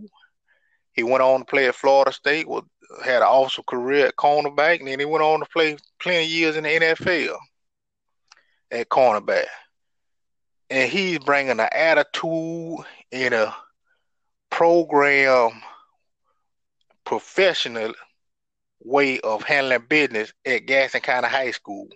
He 0.92 1.02
went 1.02 1.22
on 1.22 1.40
to 1.40 1.46
play 1.46 1.68
at 1.68 1.74
Florida 1.74 2.12
State 2.12 2.48
with 2.48 2.64
had 3.04 3.22
an 3.22 3.28
awesome 3.28 3.64
career 3.66 4.06
at 4.06 4.16
cornerback, 4.16 4.78
and 4.78 4.88
then 4.88 4.98
he 4.98 5.04
went 5.04 5.24
on 5.24 5.40
to 5.40 5.46
play 5.46 5.76
plenty 6.00 6.26
years 6.26 6.56
in 6.56 6.64
the 6.64 6.68
NFL 6.68 7.36
at 8.70 8.88
cornerback. 8.88 9.46
And 10.70 10.90
he's 10.90 11.18
bringing 11.18 11.60
an 11.60 11.68
attitude 11.72 12.78
in 13.10 13.32
a 13.32 13.54
program 14.50 15.50
professional 17.04 17.92
way 18.84 19.20
of 19.20 19.42
handling 19.42 19.84
business 19.88 20.32
at 20.44 20.66
Gadsden 20.66 21.00
County 21.00 21.28
High 21.28 21.50
School. 21.50 21.88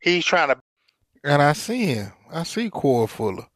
He's 0.00 0.24
trying 0.24 0.48
to 0.48 0.58
And 1.24 1.42
I 1.42 1.52
see 1.52 1.86
him. 1.86 2.12
I 2.32 2.42
see 2.42 2.70
Corey 2.70 3.06
Fuller. 3.06 3.46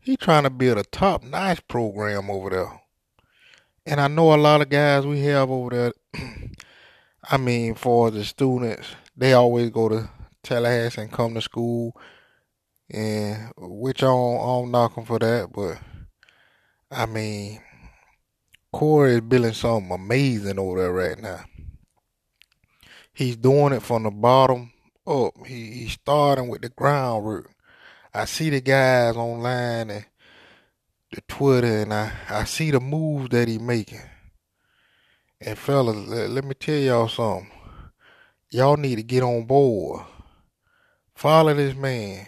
He 0.00 0.16
trying 0.16 0.42
to 0.44 0.50
build 0.50 0.78
a 0.78 0.82
top 0.84 1.22
notch 1.22 1.66
program 1.68 2.30
over 2.30 2.50
there. 2.50 2.80
And 3.86 4.00
I 4.00 4.08
know 4.08 4.34
a 4.34 4.36
lot 4.36 4.60
of 4.60 4.68
guys 4.68 5.06
we 5.06 5.20
have 5.22 5.50
over 5.50 5.70
there. 5.70 5.92
I 7.30 7.36
mean, 7.36 7.74
for 7.74 8.10
the 8.10 8.24
students, 8.24 8.88
they 9.16 9.32
always 9.32 9.70
go 9.70 9.88
to 9.88 10.10
Tallahassee 10.42 11.02
and 11.02 11.12
come 11.12 11.34
to 11.34 11.40
school, 11.40 11.96
and 12.90 13.52
which 13.56 14.02
I 14.02 14.06
don't, 14.06 14.36
I 14.36 14.44
don't 14.44 14.70
knock 14.70 14.94
them 14.94 15.04
for 15.04 15.18
that. 15.18 15.52
But 15.52 15.78
I 16.90 17.06
mean, 17.06 17.60
Corey 18.72 19.12
is 19.12 19.20
building 19.20 19.52
something 19.52 19.92
amazing 19.92 20.58
over 20.58 20.80
there 20.80 20.92
right 20.92 21.20
now. 21.20 21.44
He's 23.12 23.36
doing 23.36 23.74
it 23.74 23.82
from 23.82 24.04
the 24.04 24.10
bottom 24.10 24.72
up. 25.06 25.46
He, 25.46 25.70
he's 25.72 25.92
starting 25.92 26.48
with 26.48 26.62
the 26.62 26.70
groundwork. 26.70 27.50
I 28.14 28.24
see 28.24 28.50
the 28.50 28.60
guys 28.60 29.16
online 29.16 29.90
and 29.90 30.06
the 31.12 31.20
Twitter, 31.28 31.82
and 31.82 31.92
I, 31.92 32.12
I 32.30 32.44
see 32.44 32.70
the 32.70 32.80
moves 32.80 33.28
that 33.30 33.48
he 33.48 33.58
making. 33.58 34.00
And 35.40 35.58
fellas, 35.58 35.96
let, 36.08 36.30
let 36.30 36.44
me 36.44 36.54
tell 36.54 36.76
y'all 36.76 37.08
something. 37.08 37.50
Y'all 38.50 38.76
need 38.76 38.96
to 38.96 39.02
get 39.02 39.22
on 39.22 39.44
board. 39.44 40.04
Follow 41.14 41.52
this 41.54 41.74
man. 41.74 42.26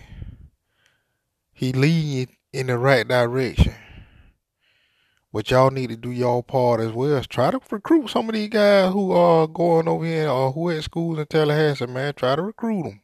He 1.53 1.73
leading 1.73 2.35
in 2.53 2.67
the 2.67 2.77
right 2.77 3.07
direction. 3.07 3.75
But 5.35 5.51
y'all 5.51 5.73
need 5.73 5.91
to 5.91 5.97
do 5.97 6.13
y'all 6.13 6.45
part 6.45 6.79
as 6.79 6.93
well. 6.93 7.17
Is 7.17 7.27
try 7.27 7.51
to 7.51 7.59
recruit 7.69 8.09
some 8.09 8.29
of 8.29 8.37
these 8.37 8.49
guys 8.49 8.93
who 8.93 9.11
are 9.11 9.49
going 9.49 9.89
over 9.89 10.05
here 10.05 10.29
or 10.29 10.53
who 10.53 10.71
at 10.71 10.85
schools 10.85 11.19
in 11.19 11.27
Tallahassee, 11.27 11.89
man. 11.89 12.15
Try 12.15 12.37
to 12.37 12.43
recruit 12.43 12.85
them. 12.85 13.01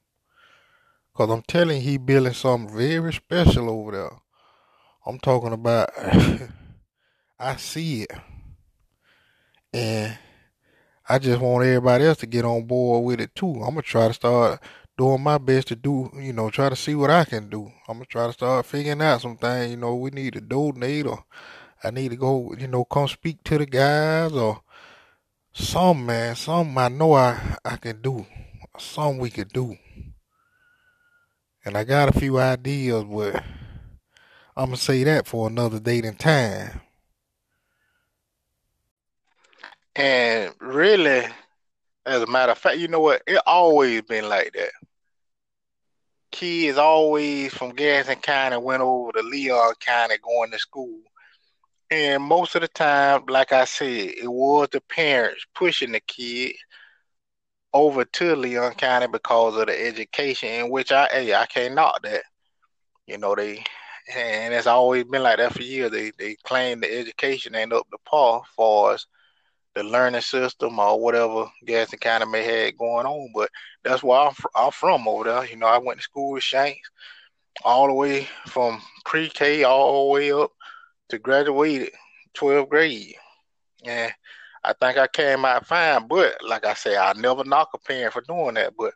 Because 1.12 1.28
I'm 1.28 1.42
telling 1.42 1.78
you, 1.78 1.82
he 1.82 1.98
building 1.98 2.32
something 2.32 2.72
very 2.72 3.12
special 3.12 3.68
over 3.68 3.90
there. 3.90 4.10
I'm 5.04 5.18
talking 5.18 5.52
about, 5.52 5.90
I 7.40 7.56
see 7.56 8.02
it. 8.02 8.12
And 9.74 10.16
I 11.08 11.18
just 11.18 11.40
want 11.40 11.66
everybody 11.66 12.04
else 12.04 12.18
to 12.18 12.26
get 12.26 12.44
on 12.44 12.64
board 12.64 13.06
with 13.06 13.20
it 13.20 13.34
too. 13.34 13.60
I'm 13.60 13.74
to 13.74 13.82
try 13.82 14.06
to 14.06 14.14
start 14.14 14.62
doing 14.96 15.20
my 15.20 15.38
best 15.38 15.66
to 15.68 15.74
do, 15.74 16.08
you 16.14 16.32
know, 16.32 16.48
try 16.48 16.68
to 16.68 16.76
see 16.76 16.94
what 16.94 17.10
I 17.10 17.24
can 17.24 17.50
do. 17.50 17.72
I'm 17.88 17.98
to 17.98 18.06
try 18.06 18.28
to 18.28 18.32
start 18.32 18.66
figuring 18.66 19.02
out 19.02 19.20
some 19.20 19.36
things, 19.36 19.72
you 19.72 19.78
know, 19.78 19.96
we 19.96 20.10
need 20.10 20.34
to 20.34 20.40
donate 20.40 21.08
or 21.08 21.24
I 21.82 21.90
need 21.90 22.10
to 22.10 22.16
go, 22.16 22.54
you 22.58 22.66
know, 22.66 22.84
come 22.84 23.08
speak 23.08 23.42
to 23.44 23.58
the 23.58 23.66
guys 23.66 24.32
or 24.32 24.62
some 25.52 26.06
man, 26.06 26.36
some 26.36 26.76
I 26.76 26.88
know 26.88 27.14
I, 27.14 27.56
I 27.64 27.76
can 27.76 28.00
do. 28.02 28.26
Some 28.78 29.18
we 29.18 29.30
could 29.30 29.52
do. 29.52 29.76
And 31.64 31.76
I 31.76 31.84
got 31.84 32.14
a 32.14 32.18
few 32.18 32.38
ideas, 32.38 33.04
but 33.04 33.42
I'm 34.56 34.66
gonna 34.66 34.76
say 34.76 35.04
that 35.04 35.26
for 35.26 35.48
another 35.48 35.80
date 35.80 36.04
and 36.04 36.18
time. 36.18 36.80
And 39.96 40.54
really, 40.60 41.26
as 42.06 42.22
a 42.22 42.26
matter 42.26 42.52
of 42.52 42.58
fact, 42.58 42.78
you 42.78 42.88
know 42.88 43.00
what? 43.00 43.22
It 43.26 43.40
always 43.46 44.02
been 44.02 44.28
like 44.28 44.52
that. 44.52 44.70
Kids 46.30 46.78
always 46.78 47.52
from 47.52 47.74
Gadsden 47.74 48.16
County 48.16 48.56
went 48.56 48.82
over 48.82 49.12
to 49.12 49.22
Leon 49.22 49.74
County 49.80 50.16
going 50.22 50.50
to 50.52 50.58
school. 50.58 51.00
And 51.90 52.22
most 52.22 52.54
of 52.54 52.62
the 52.62 52.68
time, 52.68 53.24
like 53.28 53.52
I 53.52 53.64
said, 53.64 53.88
it 53.88 54.30
was 54.30 54.68
the 54.70 54.80
parents 54.80 55.44
pushing 55.54 55.92
the 55.92 56.00
kid 56.00 56.54
over 57.72 58.04
to 58.04 58.36
Leon 58.36 58.74
County 58.74 59.06
because 59.08 59.56
of 59.56 59.66
the 59.66 59.86
education, 59.86 60.48
in 60.48 60.70
which 60.70 60.92
I 60.92 61.08
hey, 61.10 61.34
I 61.34 61.46
can't 61.46 61.74
knock 61.74 62.02
that. 62.02 62.22
You 63.06 63.18
know, 63.18 63.34
they 63.34 63.64
and 64.14 64.54
it's 64.54 64.66
always 64.66 65.04
been 65.04 65.22
like 65.22 65.38
that 65.38 65.52
for 65.52 65.62
years. 65.62 65.90
They 65.90 66.12
they 66.18 66.36
claim 66.44 66.80
the 66.80 66.92
education 66.98 67.54
ain't 67.54 67.72
up 67.72 67.88
to 67.90 67.98
par 68.04 68.42
for 68.56 68.92
us 68.92 69.06
the 69.74 69.84
learning 69.84 70.20
system 70.20 70.78
or 70.78 71.00
whatever 71.00 71.46
Gadsden 71.64 72.00
County 72.00 72.26
may 72.26 72.42
have 72.44 72.78
going 72.78 73.06
on. 73.06 73.30
But 73.34 73.50
that's 73.84 74.02
where 74.02 74.20
I'm, 74.20 74.34
I'm 74.54 74.72
from 74.72 75.06
over 75.06 75.24
there. 75.24 75.44
You 75.46 75.56
know, 75.56 75.66
I 75.66 75.78
went 75.78 75.98
to 76.00 76.04
school 76.04 76.32
with 76.32 76.42
Shanks 76.42 76.90
all 77.64 77.86
the 77.86 77.94
way 77.94 78.28
from 78.46 78.80
pre-K 79.04 79.64
all 79.64 80.06
the 80.06 80.12
way 80.12 80.32
up 80.32 80.50
to 81.10 81.18
graduated 81.18 81.90
12th 82.34 82.68
grade. 82.68 83.14
And 83.84 84.12
I 84.64 84.74
think 84.80 84.98
I 84.98 85.06
came 85.06 85.44
out 85.44 85.66
fine. 85.66 86.06
But 86.08 86.36
like 86.42 86.64
I 86.64 86.74
say, 86.74 86.96
I 86.96 87.12
never 87.14 87.44
knock 87.44 87.70
a 87.74 87.78
parent 87.78 88.12
for 88.12 88.22
doing 88.22 88.54
that. 88.54 88.74
But 88.76 88.94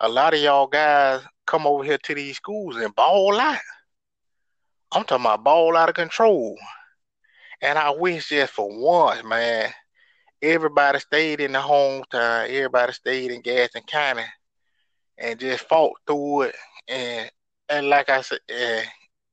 a 0.00 0.08
lot 0.08 0.34
of 0.34 0.40
y'all 0.40 0.66
guys 0.66 1.22
come 1.46 1.66
over 1.66 1.82
here 1.84 1.98
to 1.98 2.14
these 2.14 2.36
schools 2.36 2.76
and 2.76 2.94
ball 2.94 3.38
out. 3.38 3.58
I'm 4.92 5.04
talking 5.04 5.24
about 5.24 5.44
ball 5.44 5.76
out 5.76 5.88
of 5.88 5.94
control. 5.94 6.56
And 7.60 7.78
I 7.78 7.90
wish 7.90 8.28
just 8.28 8.52
for 8.52 8.68
once, 8.70 9.24
man, 9.24 9.70
everybody 10.40 11.00
stayed 11.00 11.40
in 11.40 11.52
the 11.52 11.58
hometown, 11.58 12.48
everybody 12.48 12.92
stayed 12.92 13.30
in 13.30 13.42
Gadsden 13.42 13.82
County 13.82 14.24
and 15.18 15.38
just 15.40 15.68
fought 15.68 15.94
through 16.06 16.42
it. 16.42 16.56
And 16.88 17.30
and 17.68 17.88
like 17.88 18.08
I 18.08 18.22
said, 18.22 18.38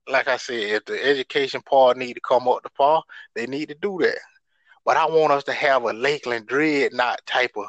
like 0.08 0.28
I 0.28 0.38
said, 0.38 0.56
if 0.56 0.86
the 0.86 1.04
education 1.04 1.62
part 1.62 1.98
need 1.98 2.14
to 2.14 2.22
come 2.22 2.48
up 2.48 2.64
to 2.64 2.70
par, 2.70 3.04
they 3.34 3.48
need 3.48 3.70
to 3.70 3.76
do 3.76 3.98
that. 4.02 4.20
But 4.86 4.98
I 4.98 5.06
want 5.06 5.34
us 5.34 5.44
to 5.46 5.54
have 5.54 5.84
a 5.84 5.94
Lakeland 5.94 6.48
Dreadnought 6.48 7.26
type 7.26 7.52
of 7.56 7.66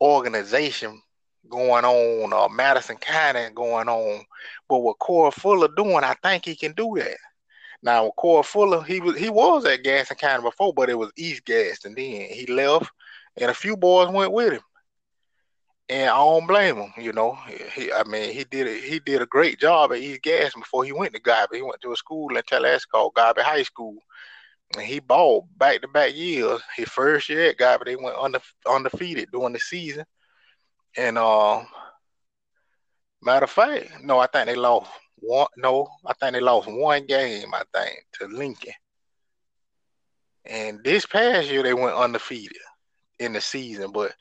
organization 0.00 1.00
going 1.48 1.84
on, 1.84 2.32
or 2.32 2.48
Madison 2.48 2.96
County 2.96 3.52
going 3.54 3.88
on. 3.88 4.24
But 4.68 4.78
what 4.78 4.98
Corey 4.98 5.32
Fuller 5.32 5.68
doing, 5.76 6.04
I 6.04 6.14
think 6.22 6.46
he 6.46 6.56
can 6.56 6.72
do 6.72 6.94
that. 6.96 7.16
Now 7.82 8.06
with 8.06 8.16
Corey 8.16 8.42
Fuller, 8.42 8.82
he 8.82 9.00
was 9.00 9.16
he 9.18 9.28
was 9.28 9.64
at 9.64 9.82
Gadsden 9.82 10.16
County 10.16 10.42
before, 10.42 10.72
but 10.72 10.90
it 10.90 10.98
was 10.98 11.12
East 11.16 11.44
Gadsden. 11.44 11.94
Then 11.94 12.28
he 12.30 12.46
left, 12.46 12.90
and 13.36 13.50
a 13.50 13.54
few 13.54 13.76
boys 13.76 14.10
went 14.10 14.32
with 14.32 14.54
him. 14.54 14.62
And 15.90 16.08
I 16.08 16.14
don't 16.18 16.46
blame 16.46 16.76
him. 16.76 16.92
You 16.96 17.12
know, 17.12 17.36
he, 17.74 17.92
I 17.92 18.04
mean, 18.04 18.32
he 18.32 18.44
did 18.44 18.68
a, 18.68 18.74
he 18.74 19.00
did 19.00 19.22
a 19.22 19.26
great 19.26 19.58
job 19.58 19.90
at 19.90 19.98
East 19.98 20.22
Gadsden 20.22 20.60
before 20.60 20.84
he 20.84 20.92
went 20.92 21.12
to 21.14 21.20
Godby. 21.20 21.56
He 21.56 21.62
went 21.62 21.80
to 21.80 21.90
a 21.90 21.96
school 21.96 22.36
in 22.36 22.42
Tallahassee 22.46 22.86
called 22.92 23.14
Godby 23.14 23.42
High 23.42 23.64
School, 23.64 23.96
and 24.76 24.86
he 24.86 25.00
balled 25.00 25.48
back 25.58 25.82
to 25.82 25.88
back 25.88 26.14
years. 26.14 26.60
His 26.76 26.88
first 26.88 27.28
year 27.28 27.50
at 27.50 27.58
Godby, 27.58 27.86
they 27.86 27.96
went 27.96 28.16
under, 28.16 28.38
undefeated 28.68 29.30
during 29.32 29.52
the 29.52 29.58
season. 29.58 30.04
And 30.96 31.18
uh, 31.18 31.64
matter 33.20 33.44
of 33.44 33.50
fact, 33.50 33.90
no, 34.00 34.20
I 34.20 34.28
think 34.28 34.46
they 34.46 34.54
lost 34.54 34.92
one. 35.16 35.48
No, 35.56 35.88
I 36.06 36.12
think 36.14 36.34
they 36.34 36.40
lost 36.40 36.70
one 36.70 37.04
game. 37.06 37.52
I 37.52 37.64
think 37.74 37.98
to 38.20 38.28
Lincoln. 38.28 38.74
And 40.44 40.84
this 40.84 41.04
past 41.04 41.50
year 41.50 41.64
they 41.64 41.74
went 41.74 41.96
undefeated 41.96 42.62
in 43.18 43.32
the 43.32 43.40
season, 43.40 43.90
but 43.90 44.12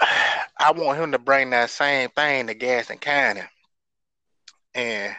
I 0.00 0.72
want 0.72 0.98
him 0.98 1.12
to 1.12 1.18
bring 1.18 1.50
that 1.50 1.70
same 1.70 2.10
thing 2.10 2.46
to 2.46 2.54
Gadsden 2.54 2.98
County, 2.98 3.42
and 4.74 5.14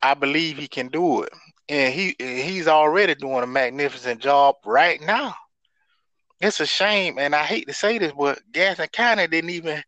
I 0.00 0.14
believe 0.14 0.58
he 0.58 0.68
can 0.68 0.88
do 0.88 1.22
it. 1.22 1.32
And 1.68 1.92
he 1.94 2.14
he's 2.18 2.68
already 2.68 3.14
doing 3.14 3.42
a 3.42 3.46
magnificent 3.46 4.20
job 4.20 4.56
right 4.64 5.00
now. 5.00 5.34
It's 6.40 6.60
a 6.60 6.66
shame, 6.66 7.18
and 7.18 7.34
I 7.34 7.44
hate 7.44 7.68
to 7.68 7.74
say 7.74 7.98
this, 7.98 8.12
but 8.18 8.40
Gadsden 8.50 8.88
County 8.88 9.26
didn't 9.26 9.50
even. 9.50 9.82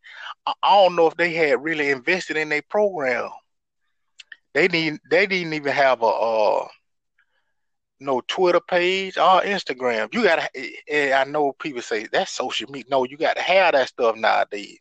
I 0.47 0.53
don't 0.63 0.95
know 0.95 1.07
if 1.07 1.17
they 1.17 1.33
had 1.33 1.63
really 1.63 1.89
invested 1.89 2.37
in 2.37 2.49
their 2.49 2.61
program. 2.61 3.29
They 4.53 4.67
need 4.67 4.99
they 5.09 5.27
didn't 5.27 5.53
even 5.53 5.73
have 5.73 6.01
a 6.01 6.05
uh, 6.05 6.67
no 8.05 8.21
Twitter 8.27 8.59
page 8.59 9.17
or 9.17 9.41
Instagram. 9.41 10.13
You 10.13 10.23
gotta. 10.23 10.49
Eh, 10.55 10.69
eh, 10.87 11.13
I 11.13 11.23
know 11.25 11.53
people 11.53 11.81
say 11.81 12.07
that's 12.11 12.31
social 12.31 12.69
media. 12.71 12.89
No, 12.89 13.03
you 13.03 13.17
got 13.17 13.35
to 13.35 13.41
have 13.41 13.73
that 13.73 13.89
stuff 13.89 14.15
nowadays. 14.15 14.77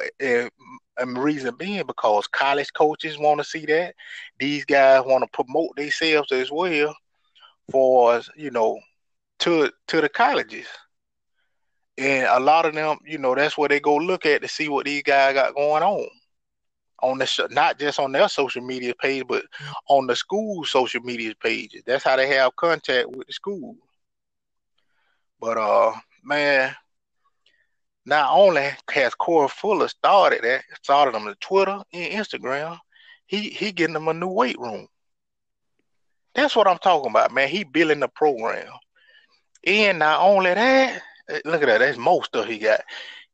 Eh, 0.00 0.08
and, 0.20 0.50
and 0.98 1.18
reason 1.18 1.54
being 1.56 1.86
because 1.86 2.26
college 2.26 2.72
coaches 2.72 3.18
want 3.18 3.38
to 3.38 3.44
see 3.44 3.66
that. 3.66 3.94
These 4.38 4.64
guys 4.64 5.04
want 5.04 5.22
to 5.22 5.28
promote 5.32 5.76
themselves 5.76 6.32
as 6.32 6.50
well, 6.50 6.96
for 7.70 8.20
you 8.36 8.50
know, 8.50 8.80
to 9.40 9.70
to 9.88 10.00
the 10.00 10.08
colleges. 10.08 10.66
And 11.98 12.26
a 12.26 12.40
lot 12.40 12.66
of 12.66 12.74
them, 12.74 12.98
you 13.06 13.18
know, 13.18 13.34
that's 13.34 13.56
where 13.56 13.68
they 13.70 13.80
go 13.80 13.96
look 13.96 14.26
at 14.26 14.42
to 14.42 14.48
see 14.48 14.68
what 14.68 14.84
these 14.84 15.02
guys 15.02 15.34
got 15.34 15.54
going 15.54 15.82
on 15.82 16.08
on 17.02 17.18
the 17.18 17.48
not 17.50 17.78
just 17.78 17.98
on 17.98 18.12
their 18.12 18.28
social 18.28 18.62
media 18.62 18.94
page, 18.94 19.24
but 19.28 19.44
on 19.88 20.06
the 20.06 20.16
school 20.16 20.64
social 20.64 21.02
media 21.02 21.34
pages. 21.40 21.82
That's 21.86 22.04
how 22.04 22.16
they 22.16 22.28
have 22.28 22.56
contact 22.56 23.10
with 23.10 23.26
the 23.26 23.32
school. 23.32 23.76
But 25.40 25.58
uh, 25.58 25.92
man, 26.24 26.74
not 28.04 28.30
only 28.32 28.70
has 28.90 29.14
Corey 29.14 29.48
Fuller 29.48 29.88
started 29.88 30.42
that, 30.42 30.62
started 30.82 31.14
them 31.14 31.26
on 31.26 31.34
Twitter 31.40 31.82
and 31.92 32.12
Instagram, 32.12 32.78
he 33.26 33.50
he 33.50 33.72
getting 33.72 33.94
them 33.94 34.08
a 34.08 34.14
new 34.14 34.28
weight 34.28 34.58
room. 34.58 34.86
That's 36.34 36.56
what 36.56 36.68
I'm 36.68 36.78
talking 36.78 37.10
about, 37.10 37.32
man. 37.32 37.48
He 37.48 37.64
building 37.64 38.00
the 38.00 38.08
program. 38.08 38.68
And 39.66 39.98
not 39.98 40.20
only 40.20 40.52
that, 40.52 41.02
Eh, 41.28 41.40
look 41.44 41.62
at 41.62 41.66
that. 41.66 41.78
That's 41.78 41.98
most 41.98 42.26
stuff 42.26 42.46
he 42.46 42.58
got. 42.58 42.80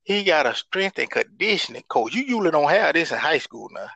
He 0.04 0.24
got 0.24 0.46
a 0.46 0.54
strength 0.54 0.98
and 0.98 1.10
conditioning 1.10 1.84
coach. 1.88 2.14
You 2.14 2.22
usually 2.22 2.50
don't 2.50 2.70
have 2.70 2.94
this 2.94 3.12
in 3.12 3.18
high 3.18 3.38
school 3.38 3.68
now. 3.72 3.88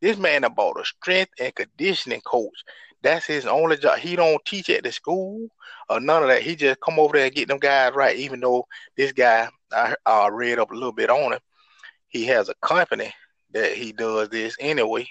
This 0.00 0.16
man 0.16 0.44
about 0.44 0.80
a 0.80 0.84
strength 0.84 1.32
and 1.40 1.54
conditioning 1.54 2.20
coach. 2.22 2.64
That's 3.02 3.26
his 3.26 3.46
only 3.46 3.76
job. 3.76 3.98
He 3.98 4.16
don't 4.16 4.44
teach 4.44 4.68
at 4.70 4.82
the 4.82 4.92
school 4.92 5.48
or 5.88 6.00
none 6.00 6.22
of 6.22 6.28
that. 6.28 6.42
He 6.42 6.56
just 6.56 6.80
come 6.80 6.98
over 6.98 7.16
there 7.16 7.26
and 7.26 7.34
get 7.34 7.48
them 7.48 7.58
guys 7.58 7.94
right. 7.94 8.16
Even 8.16 8.40
though 8.40 8.66
this 8.96 9.12
guy, 9.12 9.48
I, 9.72 9.94
I 10.04 10.28
read 10.28 10.58
up 10.58 10.70
a 10.70 10.74
little 10.74 10.92
bit 10.92 11.10
on 11.10 11.32
him, 11.32 11.40
he 12.08 12.24
has 12.26 12.48
a 12.48 12.54
company 12.54 13.12
that 13.52 13.72
he 13.72 13.92
does 13.92 14.28
this 14.30 14.56
anyway. 14.58 15.08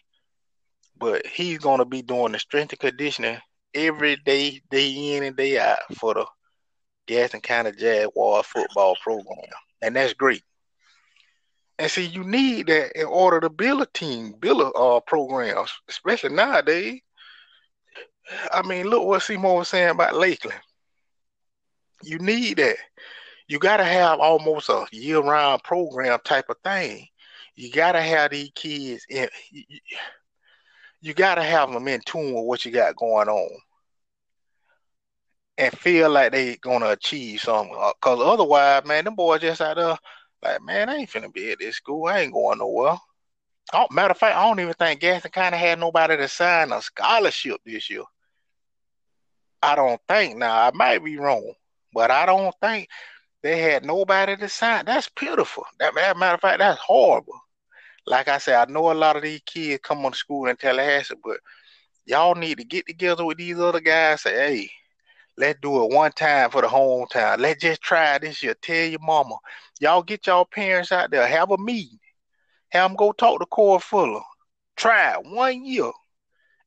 But 0.99 1.25
he's 1.27 1.59
gonna 1.59 1.85
be 1.85 2.01
doing 2.01 2.33
the 2.33 2.39
strength 2.39 2.73
and 2.73 2.79
conditioning 2.79 3.37
every 3.73 4.15
day, 4.17 4.61
day 4.69 5.15
in 5.15 5.23
and 5.23 5.35
day 5.35 5.59
out 5.59 5.79
for 5.95 6.13
the 6.13 6.25
Gadsden 7.05 7.41
County 7.41 7.71
Jaguar 7.71 8.43
football 8.43 8.97
program, 9.01 9.37
and 9.81 9.95
that's 9.95 10.13
great. 10.13 10.43
And 11.79 11.91
see, 11.91 12.05
you 12.05 12.23
need 12.23 12.67
that 12.67 12.99
in 12.99 13.05
order 13.05 13.39
to 13.39 13.49
build 13.49 13.81
a 13.81 13.87
team, 13.93 14.33
build 14.39 14.61
a 14.61 14.71
uh, 14.71 14.99
programs, 15.01 15.71
especially 15.87 16.33
nowadays. 16.33 17.01
I 18.51 18.65
mean, 18.67 18.87
look 18.87 19.05
what 19.05 19.21
Seymour 19.21 19.59
was 19.59 19.69
saying 19.69 19.91
about 19.91 20.15
Lakeland. 20.15 20.59
You 22.03 22.17
need 22.19 22.57
that. 22.57 22.77
You 23.47 23.59
got 23.59 23.77
to 23.77 23.85
have 23.85 24.19
almost 24.19 24.69
a 24.69 24.85
year-round 24.91 25.63
program 25.63 26.19
type 26.23 26.49
of 26.49 26.57
thing. 26.63 27.07
You 27.55 27.71
got 27.71 27.93
to 27.93 28.01
have 28.01 28.31
these 28.31 28.51
kids 28.53 29.05
in. 29.09 29.29
You 30.99 31.13
got 31.13 31.35
to 31.35 31.43
have 31.43 31.71
them 31.71 31.87
in 31.87 32.01
tune 32.05 32.33
with 32.33 32.43
what 32.43 32.65
you 32.65 32.71
got 32.71 32.95
going 32.97 33.29
on 33.29 33.57
and 35.57 35.77
feel 35.77 36.09
like 36.09 36.31
they 36.31 36.55
gonna 36.57 36.89
achieve 36.89 37.41
something. 37.41 37.75
Uh, 37.77 37.93
Cause 38.01 38.19
otherwise, 38.21 38.85
man, 38.85 39.05
them 39.05 39.15
boys 39.15 39.41
just 39.41 39.61
out 39.61 39.77
there 39.77 39.97
like, 40.43 40.61
man, 40.63 40.89
I 40.89 40.97
ain't 40.97 41.09
finna 41.09 41.33
be 41.33 41.51
at 41.51 41.59
this 41.59 41.77
school. 41.77 42.05
I 42.05 42.21
ain't 42.21 42.33
going 42.33 42.59
nowhere. 42.59 42.97
Oh, 43.73 43.87
matter 43.91 44.11
of 44.11 44.17
fact, 44.17 44.35
I 44.35 44.47
don't 44.47 44.59
even 44.59 44.73
think 44.75 45.01
Gadsden 45.01 45.31
kind 45.31 45.53
of 45.53 45.59
had 45.59 45.79
nobody 45.79 46.15
to 46.15 46.27
sign 46.27 46.71
a 46.71 46.81
scholarship 46.81 47.59
this 47.65 47.89
year. 47.89 48.03
I 49.61 49.75
don't 49.75 49.99
think. 50.07 50.37
Now 50.37 50.67
I 50.67 50.71
might 50.73 51.03
be 51.03 51.17
wrong, 51.17 51.53
but 51.93 52.11
I 52.11 52.25
don't 52.25 52.55
think 52.61 52.87
they 53.41 53.59
had 53.59 53.83
nobody 53.83 54.37
to 54.37 54.47
sign. 54.47 54.85
That's 54.85 55.09
pitiful. 55.09 55.65
That 55.79 55.95
matter 55.95 56.35
of 56.35 56.41
fact, 56.41 56.59
that's 56.59 56.79
horrible. 56.79 57.39
Like 58.05 58.29
I 58.29 58.37
said, 58.37 58.55
I 58.55 58.71
know 58.71 58.91
a 58.91 58.93
lot 58.93 59.17
of 59.17 59.23
these 59.23 59.41
kids 59.45 59.81
come 59.83 60.05
on 60.05 60.13
school 60.13 60.45
in 60.47 60.55
Tallahassee, 60.55 61.15
but 61.21 61.39
y'all 62.05 62.35
need 62.35 62.57
to 62.59 62.63
get 62.63 62.87
together 62.87 63.25
with 63.25 63.37
these 63.37 63.59
other 63.59 63.81
guys. 63.81 64.21
Say, 64.21 64.33
hey, 64.33 64.69
Let's 65.37 65.59
do 65.61 65.83
it 65.83 65.93
one 65.93 66.11
time 66.13 66.49
for 66.49 66.61
the 66.61 66.67
hometown. 66.67 67.37
Let's 67.37 67.61
just 67.61 67.81
try 67.81 68.17
this 68.17 68.41
year. 68.41 68.55
Tell 68.61 68.87
your 68.87 68.99
mama. 69.01 69.35
Y'all 69.79 70.01
get 70.01 70.25
y'all 70.25 70.45
parents 70.45 70.91
out 70.91 71.11
there. 71.11 71.27
Have 71.27 71.51
a 71.51 71.57
meeting. 71.57 71.99
Have 72.69 72.89
them 72.89 72.97
go 72.97 73.11
talk 73.11 73.39
to 73.39 73.45
Corey 73.45 73.79
Fuller. 73.79 74.21
Try 74.75 75.13
it 75.13 75.25
one 75.25 75.63
year 75.63 75.91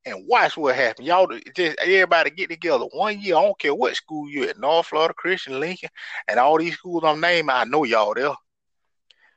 and 0.07 0.27
watch 0.27 0.57
what 0.57 0.77
happens. 0.77 1.07
Y'all 1.07 1.29
just 1.55 1.79
everybody 1.81 2.31
get 2.31 2.50
together 2.50 2.85
one 2.93 3.21
year. 3.21 3.37
I 3.37 3.43
don't 3.43 3.59
care 3.59 3.75
what 3.75 3.97
school 3.97 4.31
you're 4.31 4.49
at, 4.49 4.59
North 4.59 4.87
Florida, 4.87 5.15
Christian, 5.15 5.61
Lincoln, 5.61 5.91
and 6.29 6.39
all 6.39 6.59
these 6.59 6.75
schools 6.75 7.03
I'm 7.05 7.21
naming. 7.21 7.50
I 7.50 7.65
know 7.65 7.85
y'all 7.85 8.15
there. 8.15 8.35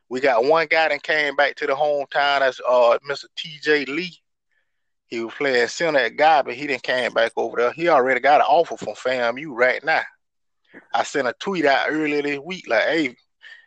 We 0.10 0.22
got 0.22 0.46
one 0.46 0.68
guy 0.70 0.90
that 0.90 1.04
came 1.04 1.36
back 1.36 1.56
to 1.56 1.68
the 1.68 1.74
hometown. 1.74 2.40
That's 2.40 2.62
uh 2.68 2.98
Mr. 3.10 3.26
T.J. 3.36 3.86
Lee. 3.86 4.23
He 5.14 5.24
was 5.24 5.36
playing 5.36 5.68
center 5.68 6.00
at 6.00 6.18
guy, 6.18 6.42
but 6.42 6.56
he 6.56 6.66
didn't 6.66 6.82
came 6.82 7.14
back 7.14 7.34
over 7.38 7.58
there. 7.58 7.72
He 7.72 7.88
already 7.88 8.20
got 8.20 8.42
an 8.42 8.48
offer 8.50 8.76
from 8.76 8.96
FAMU 8.96 9.46
right 9.50 9.84
now. 9.84 10.02
I 10.92 11.04
sent 11.04 11.28
a 11.28 11.36
tweet 11.40 11.68
out 11.68 11.86
earlier 11.88 12.24
this 12.24 12.40
week 12.40 12.68
like, 12.68 12.82
hey, 12.86 13.16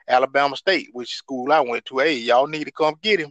Alabama 0.09 0.57
State, 0.57 0.89
which 0.93 1.15
school 1.15 1.53
I 1.53 1.61
went 1.61 1.85
to, 1.85 1.99
hey, 1.99 2.15
y'all 2.15 2.49
need 2.49 2.65
to 2.65 2.73
come 2.73 2.97
get 3.01 3.21
him. 3.21 3.31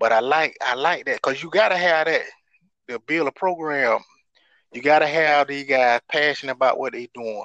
But 0.00 0.10
I 0.10 0.18
like 0.18 0.56
I 0.60 0.74
like 0.74 1.04
that 1.04 1.22
because 1.22 1.40
you 1.40 1.48
gotta 1.48 1.76
have 1.76 2.06
that 2.06 2.22
to 2.88 2.98
build 2.98 3.28
a 3.28 3.32
program. 3.32 4.00
You 4.72 4.82
gotta 4.82 5.06
have 5.06 5.46
these 5.46 5.68
guys 5.68 6.00
passionate 6.10 6.56
about 6.56 6.80
what 6.80 6.94
they're 6.94 7.06
doing. 7.14 7.44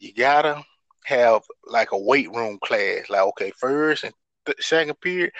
You 0.00 0.12
gotta 0.14 0.64
have 1.04 1.44
like 1.64 1.92
a 1.92 1.96
weight 1.96 2.34
room 2.34 2.58
class. 2.60 3.08
Like 3.08 3.22
okay, 3.22 3.52
first 3.56 4.02
and 4.02 4.14
th- 4.46 4.60
second 4.60 5.00
period, 5.00 5.30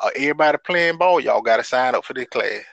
uh, 0.00 0.10
everybody 0.16 0.58
playing 0.66 0.98
ball. 0.98 1.20
Y'all 1.20 1.40
gotta 1.40 1.62
sign 1.62 1.94
up 1.94 2.04
for 2.04 2.12
this 2.12 2.26
class. 2.26 2.64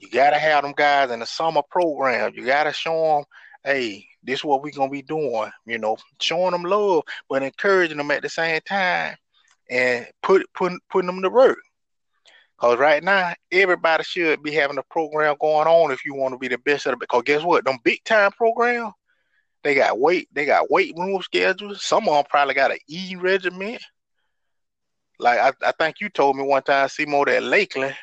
You 0.00 0.10
gotta 0.10 0.38
have 0.38 0.64
them 0.64 0.74
guys 0.76 1.10
in 1.10 1.20
the 1.20 1.26
summer 1.26 1.62
program. 1.70 2.32
You 2.34 2.44
gotta 2.44 2.72
show 2.72 3.16
them, 3.16 3.24
hey, 3.64 4.06
this 4.22 4.40
is 4.40 4.44
what 4.44 4.62
we're 4.62 4.72
gonna 4.72 4.90
be 4.90 5.02
doing. 5.02 5.50
You 5.66 5.78
know, 5.78 5.96
showing 6.20 6.52
them 6.52 6.62
love, 6.62 7.02
but 7.28 7.42
encouraging 7.42 7.98
them 7.98 8.10
at 8.10 8.22
the 8.22 8.28
same 8.28 8.60
time, 8.66 9.16
and 9.70 10.06
put 10.22 10.46
putting 10.54 10.80
putting 10.90 11.06
them 11.06 11.22
to 11.22 11.30
work. 11.30 11.58
Cause 12.58 12.76
right 12.76 13.04
now, 13.04 13.34
everybody 13.52 14.02
should 14.02 14.42
be 14.42 14.50
having 14.50 14.78
a 14.78 14.82
program 14.90 15.36
going 15.40 15.68
on 15.68 15.92
if 15.92 16.04
you 16.04 16.14
want 16.14 16.34
to 16.34 16.38
be 16.38 16.48
the 16.48 16.58
best 16.58 16.86
of 16.86 16.94
it. 16.94 16.98
Because 16.98 17.22
guess 17.24 17.44
what? 17.44 17.64
Them 17.64 17.78
big 17.84 18.02
time 18.02 18.32
programs, 18.32 18.94
they 19.62 19.76
got 19.76 20.00
weight, 20.00 20.28
they 20.32 20.44
got 20.44 20.70
weight 20.70 20.92
room 20.96 21.22
schedules. 21.22 21.84
Some 21.84 22.08
of 22.08 22.14
them 22.14 22.24
probably 22.28 22.54
got 22.54 22.72
an 22.72 22.78
E 22.88 23.14
regiment. 23.14 23.80
Like 25.20 25.38
I, 25.38 25.52
I 25.68 25.72
think 25.78 26.00
you 26.00 26.08
told 26.08 26.36
me 26.36 26.42
one 26.42 26.62
time, 26.62 26.88
Seymour, 26.88 27.26
that 27.26 27.44
Lakeland 27.44 27.94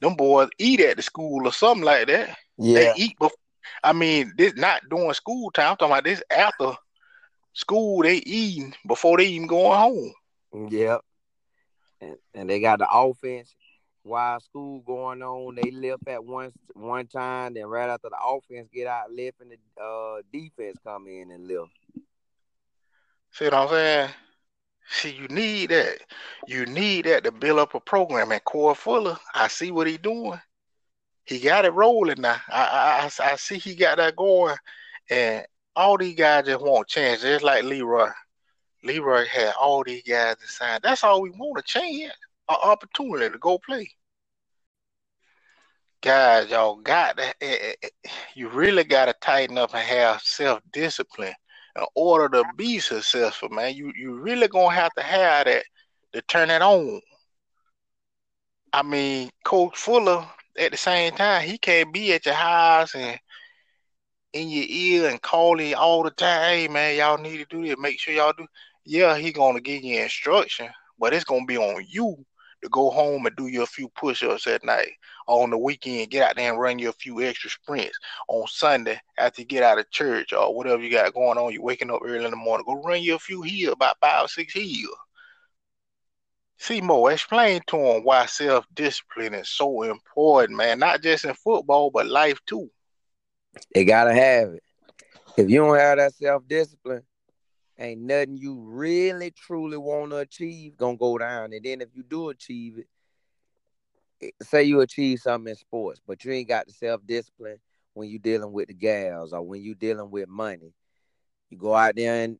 them 0.00 0.14
boys 0.14 0.48
eat 0.58 0.80
at 0.80 0.96
the 0.96 1.02
school 1.02 1.46
or 1.46 1.52
something 1.52 1.84
like 1.84 2.06
that. 2.08 2.36
Yeah. 2.58 2.78
They 2.78 2.92
eat 2.96 3.18
before. 3.18 3.36
I 3.82 3.92
mean, 3.92 4.32
this 4.36 4.54
not 4.54 4.82
during 4.88 5.12
school 5.14 5.50
time. 5.50 5.70
I'm 5.72 5.76
talking 5.76 5.92
about 5.92 6.04
this 6.04 6.22
after 6.30 6.72
school. 7.52 8.02
They 8.02 8.16
eating 8.18 8.74
before 8.86 9.18
they 9.18 9.26
even 9.26 9.46
going 9.46 9.78
home. 9.78 10.70
Yep. 10.70 11.00
And, 12.00 12.16
and 12.34 12.50
they 12.50 12.60
got 12.60 12.78
the 12.78 12.88
offense 12.90 13.54
while 14.02 14.40
school 14.40 14.80
going 14.80 15.22
on. 15.22 15.56
They 15.56 15.70
lift 15.70 16.06
at 16.08 16.24
one 16.24 16.52
one 16.74 17.06
time. 17.06 17.54
Then 17.54 17.66
right 17.66 17.90
after 17.90 18.08
the 18.08 18.18
offense 18.24 18.68
get 18.72 18.86
out, 18.86 19.10
lift 19.10 19.40
and 19.40 19.50
the 19.50 19.82
uh, 19.82 20.22
defense 20.32 20.78
come 20.84 21.06
in 21.08 21.30
and 21.30 21.46
lift. 21.46 21.70
See 23.32 23.44
what 23.46 23.54
I'm 23.54 23.68
saying? 23.68 24.10
See, 24.88 25.10
you 25.10 25.28
need 25.28 25.70
that. 25.70 25.98
You 26.46 26.64
need 26.66 27.06
that 27.06 27.24
to 27.24 27.32
build 27.32 27.58
up 27.58 27.74
a 27.74 27.80
program. 27.80 28.32
And 28.32 28.44
Corey 28.44 28.74
Fuller, 28.74 29.18
I 29.34 29.48
see 29.48 29.70
what 29.70 29.86
he 29.86 29.98
doing. 29.98 30.40
He 31.24 31.40
got 31.40 31.64
it 31.64 31.72
rolling 31.72 32.20
now. 32.20 32.36
I, 32.48 33.10
I 33.20 33.32
I 33.32 33.36
see 33.36 33.58
he 33.58 33.74
got 33.74 33.96
that 33.96 34.14
going, 34.14 34.56
and 35.10 35.44
all 35.74 35.98
these 35.98 36.14
guys 36.14 36.46
just 36.46 36.62
want 36.62 36.86
change. 36.86 37.22
just 37.22 37.44
like 37.44 37.64
Leroy. 37.64 38.10
Leroy 38.84 39.26
had 39.26 39.52
all 39.60 39.82
these 39.82 40.04
guys 40.04 40.36
to 40.36 40.46
sign. 40.46 40.78
That's 40.82 41.02
all 41.02 41.20
we 41.22 41.30
want—a 41.30 41.62
chance, 41.62 42.12
an 42.48 42.56
opportunity 42.62 43.30
to 43.30 43.38
go 43.38 43.58
play. 43.58 43.90
Guys, 46.00 46.50
y'all 46.50 46.76
got 46.76 47.16
that. 47.16 47.34
Eh, 47.40 47.56
eh, 47.60 47.74
eh, 47.82 48.10
you 48.36 48.48
really 48.48 48.84
got 48.84 49.06
to 49.06 49.14
tighten 49.20 49.58
up 49.58 49.74
and 49.74 49.82
have 49.82 50.22
self 50.22 50.60
discipline 50.72 51.34
in 51.76 51.84
order 51.94 52.28
to 52.28 52.44
be 52.56 52.78
successful, 52.78 53.48
man, 53.50 53.74
you 53.74 53.92
you 53.96 54.14
really 54.14 54.48
gonna 54.48 54.74
have 54.74 54.92
to 54.94 55.02
have 55.02 55.46
that 55.46 55.64
to 56.12 56.22
turn 56.22 56.50
it 56.50 56.62
on. 56.62 57.00
I 58.72 58.82
mean, 58.82 59.30
Coach 59.44 59.76
Fuller 59.78 60.26
at 60.58 60.70
the 60.70 60.76
same 60.76 61.12
time, 61.12 61.46
he 61.46 61.58
can't 61.58 61.92
be 61.92 62.12
at 62.12 62.26
your 62.26 62.34
house 62.34 62.94
and 62.94 63.18
in 64.32 64.48
your 64.48 64.66
ear 64.68 65.10
and 65.10 65.20
calling 65.22 65.74
all 65.74 66.02
the 66.02 66.10
time. 66.10 66.42
Hey 66.42 66.68
man, 66.68 66.96
y'all 66.96 67.18
need 67.18 67.38
to 67.38 67.46
do 67.48 67.66
this. 67.66 67.76
Make 67.78 67.98
sure 67.98 68.14
y'all 68.14 68.34
do. 68.36 68.46
Yeah, 68.84 69.16
he 69.16 69.32
gonna 69.32 69.60
give 69.60 69.82
you 69.82 70.00
instruction, 70.00 70.68
but 70.98 71.12
it's 71.12 71.24
gonna 71.24 71.46
be 71.46 71.58
on 71.58 71.84
you 71.88 72.16
to 72.62 72.68
go 72.70 72.90
home 72.90 73.26
and 73.26 73.36
do 73.36 73.48
your 73.48 73.66
few 73.66 73.88
push-ups 73.90 74.46
at 74.46 74.64
night. 74.64 74.92
On 75.28 75.50
the 75.50 75.58
weekend, 75.58 76.10
get 76.10 76.22
out 76.22 76.36
there 76.36 76.50
and 76.52 76.60
run 76.60 76.78
you 76.78 76.88
a 76.88 76.92
few 76.92 77.20
extra 77.20 77.50
sprints. 77.50 77.98
On 78.28 78.46
Sunday, 78.46 79.00
after 79.18 79.42
you 79.42 79.46
get 79.46 79.64
out 79.64 79.78
of 79.78 79.90
church 79.90 80.32
or 80.32 80.54
whatever 80.54 80.80
you 80.82 80.90
got 80.90 81.14
going 81.14 81.36
on, 81.36 81.52
you're 81.52 81.62
waking 81.62 81.90
up 81.90 82.00
early 82.04 82.24
in 82.24 82.30
the 82.30 82.36
morning, 82.36 82.64
go 82.64 82.80
run 82.80 83.02
you 83.02 83.16
a 83.16 83.18
few 83.18 83.42
hills, 83.42 83.72
about 83.72 83.96
five 84.00 84.26
or 84.26 84.28
six 84.28 84.54
hills. 84.54 84.96
See 86.58 86.80
more. 86.80 87.12
Explain 87.12 87.60
to 87.66 87.76
them 87.76 88.04
why 88.04 88.26
self-discipline 88.26 89.34
is 89.34 89.48
so 89.48 89.82
important, 89.82 90.56
man. 90.56 90.78
Not 90.78 91.02
just 91.02 91.24
in 91.24 91.34
football, 91.34 91.90
but 91.90 92.06
life 92.06 92.40
too. 92.46 92.70
They 93.74 93.84
gotta 93.84 94.14
have 94.14 94.50
it. 94.54 94.62
If 95.36 95.50
you 95.50 95.58
don't 95.58 95.76
have 95.76 95.98
that 95.98 96.14
self-discipline, 96.14 97.02
ain't 97.78 98.00
nothing 98.00 98.38
you 98.38 98.58
really 98.60 99.32
truly 99.32 99.76
want 99.76 100.12
to 100.12 100.18
achieve 100.18 100.76
gonna 100.76 100.96
go 100.96 101.18
down. 101.18 101.52
And 101.52 101.64
then 101.64 101.80
if 101.80 101.88
you 101.94 102.02
do 102.02 102.30
achieve 102.30 102.78
it, 102.78 102.86
Eh, 104.22 104.30
say 104.42 104.64
you 104.64 104.80
achieve 104.80 105.20
something 105.20 105.50
in 105.50 105.56
sports, 105.56 106.00
but 106.06 106.24
you 106.24 106.32
ain't 106.32 106.48
got 106.48 106.66
the 106.66 106.72
self 106.72 107.04
discipline 107.06 107.58
when 107.94 108.08
you 108.08 108.18
dealing 108.18 108.52
with 108.52 108.68
the 108.68 108.74
gals 108.74 109.32
or 109.32 109.42
when 109.42 109.62
you 109.62 109.74
dealing 109.74 110.10
with 110.10 110.28
money. 110.28 110.72
You 111.50 111.58
go 111.58 111.74
out 111.74 111.96
there 111.96 112.24
and 112.24 112.38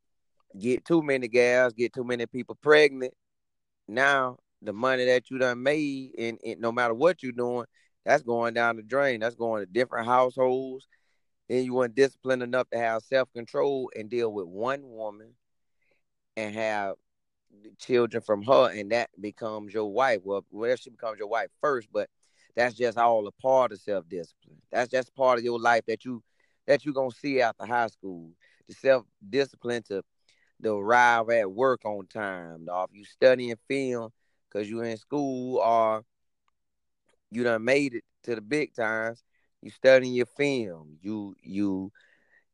get 0.59 0.85
too 0.85 1.03
many 1.03 1.29
gals, 1.29 1.73
get 1.75 1.93
too 1.93 2.05
many 2.05 2.27
people 2.27 2.57
pregnant. 2.62 3.15
Now 3.89 4.39
the 4.62 4.73
money 4.73 5.05
that 5.07 5.31
you 5.31 5.39
done 5.39 5.62
made, 5.62 6.12
and, 6.19 6.39
and 6.45 6.61
no 6.61 6.73
matter 6.73 6.95
what 6.95 7.23
you're 7.23 7.33
doing, 7.33 7.67
that's 8.05 8.23
going 8.23 8.55
down 8.55 8.77
the 8.77 8.83
drain. 8.83 9.21
That's 9.21 9.35
going 9.35 9.65
to 9.65 9.73
different 9.73 10.07
households, 10.07 10.87
Then 11.49 11.65
you 11.65 11.75
weren't 11.75 11.95
disciplined 11.95 12.43
enough 12.43 12.69
to 12.71 12.79
have 12.79 13.03
self 13.03 13.33
control 13.33 13.91
and 13.97 14.09
deal 14.11 14.33
with 14.33 14.47
one 14.47 14.83
woman 14.83 15.35
and 16.37 16.55
have 16.55 16.95
children 17.79 18.23
from 18.23 18.42
her, 18.42 18.71
and 18.71 18.90
that 18.92 19.11
becomes 19.21 19.75
your 19.75 19.90
wife. 19.92 20.21
Well, 20.25 20.45
where 20.51 20.77
she 20.77 20.90
becomes 20.90 21.19
your 21.19 21.29
wife 21.29 21.49
first, 21.61 21.88
but 21.92 22.09
that's 22.55 22.75
just 22.75 22.99
all 22.99 23.27
a 23.27 23.33
part 23.33 23.73
of 23.73 23.81
self 23.81 24.09
discipline. 24.09 24.61
That's 24.71 24.90
just 24.90 25.14
part 25.14 25.38
of 25.38 25.45
your 25.45 25.59
life 25.61 25.85
that 25.87 26.05
you 26.05 26.23
that 26.66 26.85
you 26.85 26.92
gonna 26.92 27.11
see 27.11 27.40
after 27.40 27.66
high 27.66 27.88
school. 27.88 28.31
The 28.69 28.75
self 28.75 29.05
discipline 29.29 29.83
to 29.85 30.03
to 30.62 30.75
arrive 30.77 31.31
at 31.31 31.51
work 31.51 31.85
on 31.85 32.07
time. 32.07 32.66
Or 32.71 32.85
if 32.85 32.97
you 32.97 33.05
studying 33.05 33.57
film 33.69 34.11
because 34.49 34.69
you 34.71 34.81
in 34.83 34.97
school 34.97 35.59
or 35.59 36.05
you 37.31 37.42
done 37.45 37.64
made 37.64 37.95
it 37.95 38.05
to 38.25 38.35
the 38.35 38.40
big 38.40 38.75
times, 38.75 39.25
you 39.62 39.71
studying 39.71 40.14
your 40.14 40.27
film. 40.27 40.99
You 41.01 41.35
you 41.42 41.92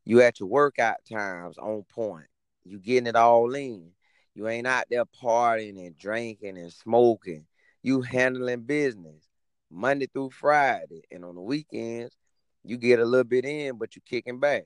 you 0.04 0.20
at 0.22 0.40
your 0.40 0.48
workout 0.48 0.96
times 1.10 1.58
on 1.58 1.84
point. 1.84 2.26
You 2.64 2.78
getting 2.78 3.06
it 3.06 3.16
all 3.16 3.54
in. 3.54 3.90
You 4.34 4.48
ain't 4.48 4.66
out 4.66 4.86
there 4.90 5.04
partying 5.04 5.84
and 5.86 5.96
drinking 5.96 6.56
and 6.56 6.72
smoking. 6.72 7.46
You 7.82 8.00
handling 8.00 8.62
business 8.62 9.28
Monday 9.70 10.06
through 10.06 10.30
Friday. 10.30 11.02
And 11.10 11.24
on 11.24 11.34
the 11.34 11.40
weekends, 11.42 12.16
you 12.64 12.76
get 12.78 13.00
a 13.00 13.04
little 13.04 13.24
bit 13.24 13.44
in, 13.44 13.76
but 13.76 13.94
you 13.94 14.02
kicking 14.04 14.40
back. 14.40 14.64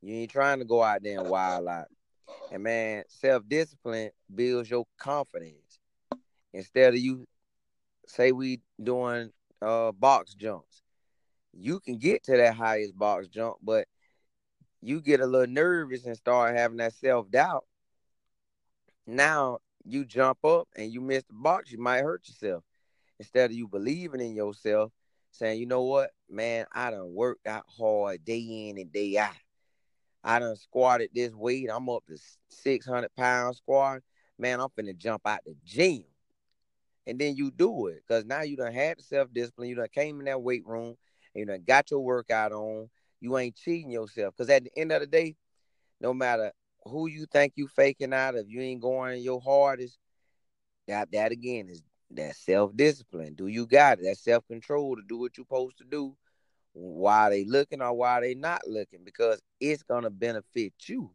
You 0.00 0.14
ain't 0.14 0.30
trying 0.30 0.60
to 0.60 0.64
go 0.64 0.82
out 0.82 1.02
there 1.02 1.20
and 1.20 1.28
wild 1.28 1.68
out. 1.68 1.88
And 2.50 2.62
man, 2.62 3.04
self-discipline 3.08 4.10
builds 4.34 4.70
your 4.70 4.86
confidence. 4.98 5.78
Instead 6.52 6.94
of 6.94 7.00
you 7.00 7.26
say 8.06 8.32
we 8.32 8.60
doing 8.82 9.30
uh 9.62 9.92
box 9.92 10.34
jumps, 10.34 10.82
you 11.52 11.80
can 11.80 11.98
get 11.98 12.24
to 12.24 12.36
that 12.36 12.54
highest 12.54 12.96
box 12.96 13.28
jump, 13.28 13.56
but 13.62 13.86
you 14.80 15.00
get 15.00 15.20
a 15.20 15.26
little 15.26 15.52
nervous 15.52 16.06
and 16.06 16.16
start 16.16 16.56
having 16.56 16.78
that 16.78 16.94
self-doubt. 16.94 17.64
Now 19.06 19.58
you 19.84 20.04
jump 20.04 20.44
up 20.44 20.68
and 20.76 20.92
you 20.92 21.00
miss 21.00 21.24
the 21.24 21.34
box, 21.34 21.72
you 21.72 21.78
might 21.78 22.02
hurt 22.02 22.28
yourself. 22.28 22.64
Instead 23.18 23.50
of 23.50 23.56
you 23.56 23.68
believing 23.68 24.20
in 24.20 24.34
yourself, 24.34 24.92
saying, 25.30 25.60
you 25.60 25.66
know 25.66 25.82
what, 25.82 26.10
man, 26.28 26.66
I 26.72 26.90
done 26.90 27.14
worked 27.14 27.46
out 27.46 27.64
hard 27.68 28.24
day 28.24 28.68
in 28.68 28.78
and 28.78 28.92
day 28.92 29.18
out. 29.18 29.34
I 30.22 30.38
done 30.38 30.56
squatted 30.56 31.10
this 31.14 31.32
weight. 31.32 31.68
I'm 31.72 31.88
up 31.88 32.04
to 32.08 32.16
600 32.48 33.14
pounds 33.14 33.58
squat. 33.58 34.00
Man, 34.38 34.60
I'm 34.60 34.68
finna 34.68 34.96
jump 34.96 35.22
out 35.26 35.40
the 35.44 35.54
gym. 35.64 36.04
And 37.06 37.18
then 37.18 37.36
you 37.36 37.50
do 37.50 37.88
it 37.88 38.02
because 38.06 38.24
now 38.24 38.42
you 38.42 38.56
done 38.56 38.72
had 38.72 38.98
the 38.98 39.02
self 39.02 39.32
discipline. 39.32 39.68
You 39.68 39.76
done 39.76 39.88
came 39.92 40.18
in 40.20 40.26
that 40.26 40.42
weight 40.42 40.66
room 40.66 40.96
and 41.34 41.40
you 41.40 41.46
done 41.46 41.64
got 41.66 41.90
your 41.90 42.00
workout 42.00 42.52
on. 42.52 42.88
You 43.20 43.36
ain't 43.38 43.56
cheating 43.56 43.90
yourself 43.90 44.34
because 44.36 44.50
at 44.50 44.64
the 44.64 44.70
end 44.76 44.92
of 44.92 45.00
the 45.00 45.06
day, 45.06 45.36
no 46.00 46.14
matter 46.14 46.52
who 46.84 47.06
you 47.08 47.26
think 47.26 47.54
you 47.56 47.68
faking 47.68 48.12
out, 48.12 48.36
if 48.36 48.48
you 48.48 48.60
ain't 48.60 48.80
going 48.82 49.22
your 49.22 49.40
hardest, 49.40 49.98
that 50.88 51.10
that 51.12 51.32
again 51.32 51.68
is 51.68 51.82
that 52.10 52.34
self 52.36 52.74
discipline. 52.76 53.34
Do 53.34 53.46
you 53.46 53.66
got 53.66 53.98
it? 53.98 54.04
That 54.04 54.18
self 54.18 54.46
control 54.46 54.96
to 54.96 55.02
do 55.08 55.18
what 55.18 55.36
you're 55.36 55.44
supposed 55.44 55.78
to 55.78 55.84
do 55.84 56.16
while 56.72 57.30
they 57.30 57.44
looking 57.44 57.82
or 57.82 57.92
while 57.92 58.20
they 58.20 58.34
not 58.34 58.66
looking 58.66 59.04
because 59.04 59.40
it's 59.60 59.82
gonna 59.82 60.10
benefit 60.10 60.72
you. 60.86 61.10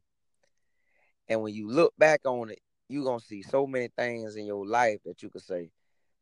And 1.27 1.41
when 1.41 1.53
you 1.53 1.69
look 1.69 1.93
back 1.97 2.21
on 2.25 2.51
it, 2.51 2.59
you're 2.87 3.03
gonna 3.05 3.19
see 3.19 3.41
so 3.41 3.65
many 3.65 3.89
things 3.97 4.35
in 4.35 4.45
your 4.45 4.65
life 4.65 4.99
that 5.05 5.21
you 5.23 5.29
could 5.29 5.43
say, 5.43 5.71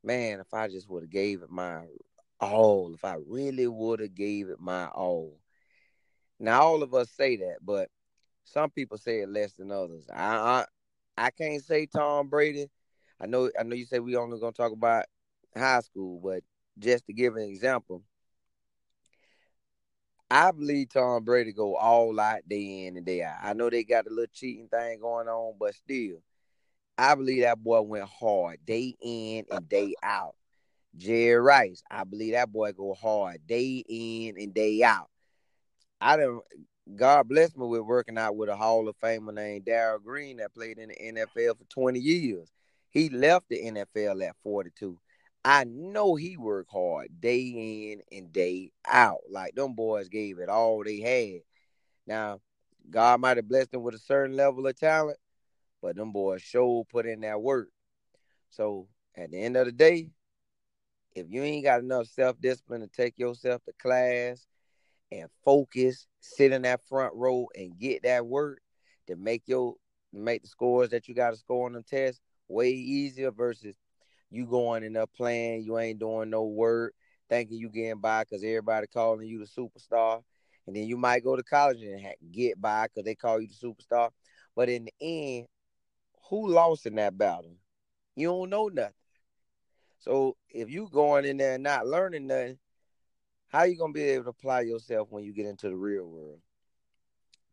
Man, 0.04 0.40
if 0.40 0.54
I 0.54 0.68
just 0.68 0.90
would 0.90 1.04
have 1.04 1.10
gave 1.10 1.42
it 1.42 1.50
my 1.50 1.86
all, 2.40 2.94
if 2.94 3.06
I 3.06 3.16
really 3.26 3.68
would 3.68 4.00
have 4.00 4.16
gave 4.16 4.50
it 4.50 4.60
my 4.60 4.88
all. 4.88 5.40
Now 6.40 6.62
all 6.62 6.84
of 6.84 6.94
us 6.94 7.10
say 7.12 7.38
that, 7.38 7.58
but 7.62 7.90
some 8.44 8.70
people 8.70 8.98
say 8.98 9.22
it 9.22 9.30
less 9.30 9.54
than 9.54 9.72
others. 9.72 10.08
I 10.14 10.36
I, 10.36 10.66
I 11.18 11.32
can't 11.32 11.64
say 11.64 11.86
Tom 11.86 12.30
Brady. 12.30 12.70
I 13.20 13.26
know 13.28 13.50
I 13.60 13.64
know 13.64 13.76
you 13.76 13.86
say 13.86 14.00
we 14.00 14.16
only 14.16 14.40
gonna 14.40 14.52
talk 14.52 14.72
about 14.72 15.06
high 15.56 15.82
school, 15.82 16.20
but 16.24 16.44
just 16.80 17.06
to 17.08 17.14
give 17.14 17.36
an 17.36 17.44
example, 17.44 18.04
I 20.30 20.52
believe 20.52 20.90
Tom 20.90 21.24
Brady 21.24 21.54
go 21.54 21.76
all 21.76 22.20
out 22.20 22.48
day 22.48 22.88
in 22.88 22.98
and 22.98 23.06
day 23.06 23.22
out. 23.24 23.38
I 23.44 23.54
know 23.54 23.70
they 23.70 23.84
got 23.84 24.08
a 24.08 24.10
little 24.10 24.26
cheating 24.34 24.68
thing 24.68 25.00
going 25.00 25.28
on, 25.28 25.54
but 25.60 25.76
still, 25.76 26.24
I 26.98 27.16
believe 27.16 27.44
that 27.44 27.64
boy 27.64 27.82
went 27.82 28.10
hard 28.10 28.66
day 28.66 28.96
in 29.02 29.46
and 29.52 29.70
day 29.70 29.94
out. 30.02 30.36
Jerry 30.96 31.42
Rice, 31.42 31.84
I 31.90 32.04
believe 32.04 32.34
that 32.34 32.52
boy 32.52 32.72
go 32.72 32.94
hard 32.94 33.46
day 33.48 33.84
in 33.88 34.36
and 34.40 34.54
day 34.54 34.84
out. 34.84 35.10
I 36.02 36.18
don't. 36.18 36.44
God 36.96 37.30
blessed 37.30 37.58
me 37.58 37.66
with 37.66 37.82
working 37.82 38.18
out 38.18 38.36
with 38.36 38.50
a 38.50 38.56
Hall 38.56 38.88
of 38.88 39.00
Famer 39.00 39.34
named 39.34 39.66
Darrell 39.66 40.00
Green 40.00 40.38
that 40.38 40.54
played 40.54 40.78
in 40.78 40.90
the 40.90 40.96
NFL 40.96 41.58
for 41.58 41.66
20 41.70 42.00
years. 42.00 42.52
He 42.90 43.10
left 43.10 43.50
the 43.50 43.64
NFL 43.64 44.28
at 44.28 44.36
42. 44.44 44.98
I 45.46 45.64
know 45.64 46.16
he 46.16 46.38
worked 46.38 46.72
hard 46.72 47.20
day 47.20 47.92
in 47.92 48.02
and 48.18 48.32
day 48.32 48.72
out. 48.86 49.22
Like 49.30 49.56
them 49.56 49.74
boys 49.74 50.10
gave 50.10 50.40
it 50.40 50.50
all 50.50 50.84
they 50.84 51.00
had. 51.00 51.42
Now, 52.06 52.42
God 52.90 53.22
might 53.22 53.38
have 53.38 53.48
blessed 53.48 53.72
them 53.72 53.84
with 53.84 53.96
a 53.96 54.00
certain 54.00 54.36
level 54.36 54.68
of 54.68 54.78
talent, 54.78 55.18
but 55.82 55.96
them 55.96 56.12
boys 56.12 56.42
sure 56.42 56.86
put 56.86 57.06
in 57.06 57.22
that 57.22 57.42
work. 57.42 57.70
So 58.50 58.88
at 59.16 59.32
the 59.32 59.42
end 59.42 59.58
of 59.58 59.66
the 59.66 59.72
day, 59.72 60.12
if 61.16 61.28
you 61.30 61.44
ain't 61.44 61.64
got 61.64 61.80
enough 61.80 62.08
self-discipline 62.08 62.82
to 62.82 62.88
take 62.88 63.18
yourself 63.18 63.64
to 63.66 63.74
class 63.82 64.46
and 65.20 65.30
focus, 65.44 66.08
sit 66.20 66.52
in 66.52 66.64
that 66.64 66.82
front 66.88 67.14
row 67.16 67.48
and 67.56 67.78
get 67.78 68.04
that 68.04 68.26
work 68.26 68.60
to 69.08 69.16
make 69.16 69.44
your 69.46 69.76
make 70.12 70.44
the 70.44 70.48
scores 70.48 70.90
that 70.90 71.08
you 71.08 71.16
got 71.16 71.32
to 71.32 71.38
score 71.38 71.66
on 71.66 71.74
the 71.74 71.82
test 71.82 72.22
way 72.48 72.70
easier 72.70 73.32
versus 73.32 73.76
you 74.30 74.46
going 74.46 74.84
in 74.84 74.94
there 74.94 75.08
playing, 75.08 75.64
you 75.64 75.78
ain't 75.78 76.00
doing 76.00 76.30
no 76.30 76.44
work, 76.44 76.94
thinking 77.30 77.58
you 77.58 77.70
getting 77.70 78.00
by 78.00 78.24
because 78.24 78.44
everybody 78.44 78.88
calling 78.88 79.28
you 79.28 79.40
the 79.40 79.46
superstar. 79.46 80.22
And 80.66 80.76
then 80.76 80.84
you 80.86 80.98
might 80.98 81.24
go 81.24 81.36
to 81.36 81.44
college 81.44 81.82
and 81.82 82.02
get 82.32 82.60
by 82.60 82.88
because 82.88 83.04
they 83.06 83.16
call 83.16 83.42
you 83.42 83.48
the 83.48 83.68
superstar. 83.68 84.10
But 84.56 84.70
in 84.70 84.86
the 84.86 84.94
end, 85.02 85.48
who 86.30 86.50
lost 86.50 86.86
in 86.86 86.96
that 86.96 87.18
battle? 87.18 87.56
You 88.16 88.28
don't 88.28 88.50
know 88.50 88.70
nothing. 88.70 88.94
So 90.00 90.36
if 90.50 90.70
you 90.70 90.90
going 90.92 91.26
in 91.26 91.38
there 91.38 91.56
and 91.56 91.64
not 91.64 91.88
learning 91.88 92.28
nothing, 92.28 92.58
how 93.54 93.64
you 93.64 93.78
gonna 93.78 93.94
be 93.94 94.02
able 94.02 94.24
to 94.26 94.30
apply 94.32 94.62
yourself 94.62 95.12
when 95.12 95.24
you 95.24 95.32
get 95.32 95.46
into 95.46 95.70
the 95.70 95.76
real 95.76 96.06
world? 96.06 96.40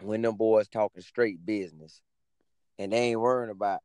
When 0.03 0.23
them 0.23 0.37
boys 0.37 0.67
talking 0.67 1.03
straight 1.03 1.45
business 1.45 2.01
and 2.79 2.93
they 2.93 3.11
ain't 3.11 3.21
worrying 3.21 3.51
about 3.51 3.81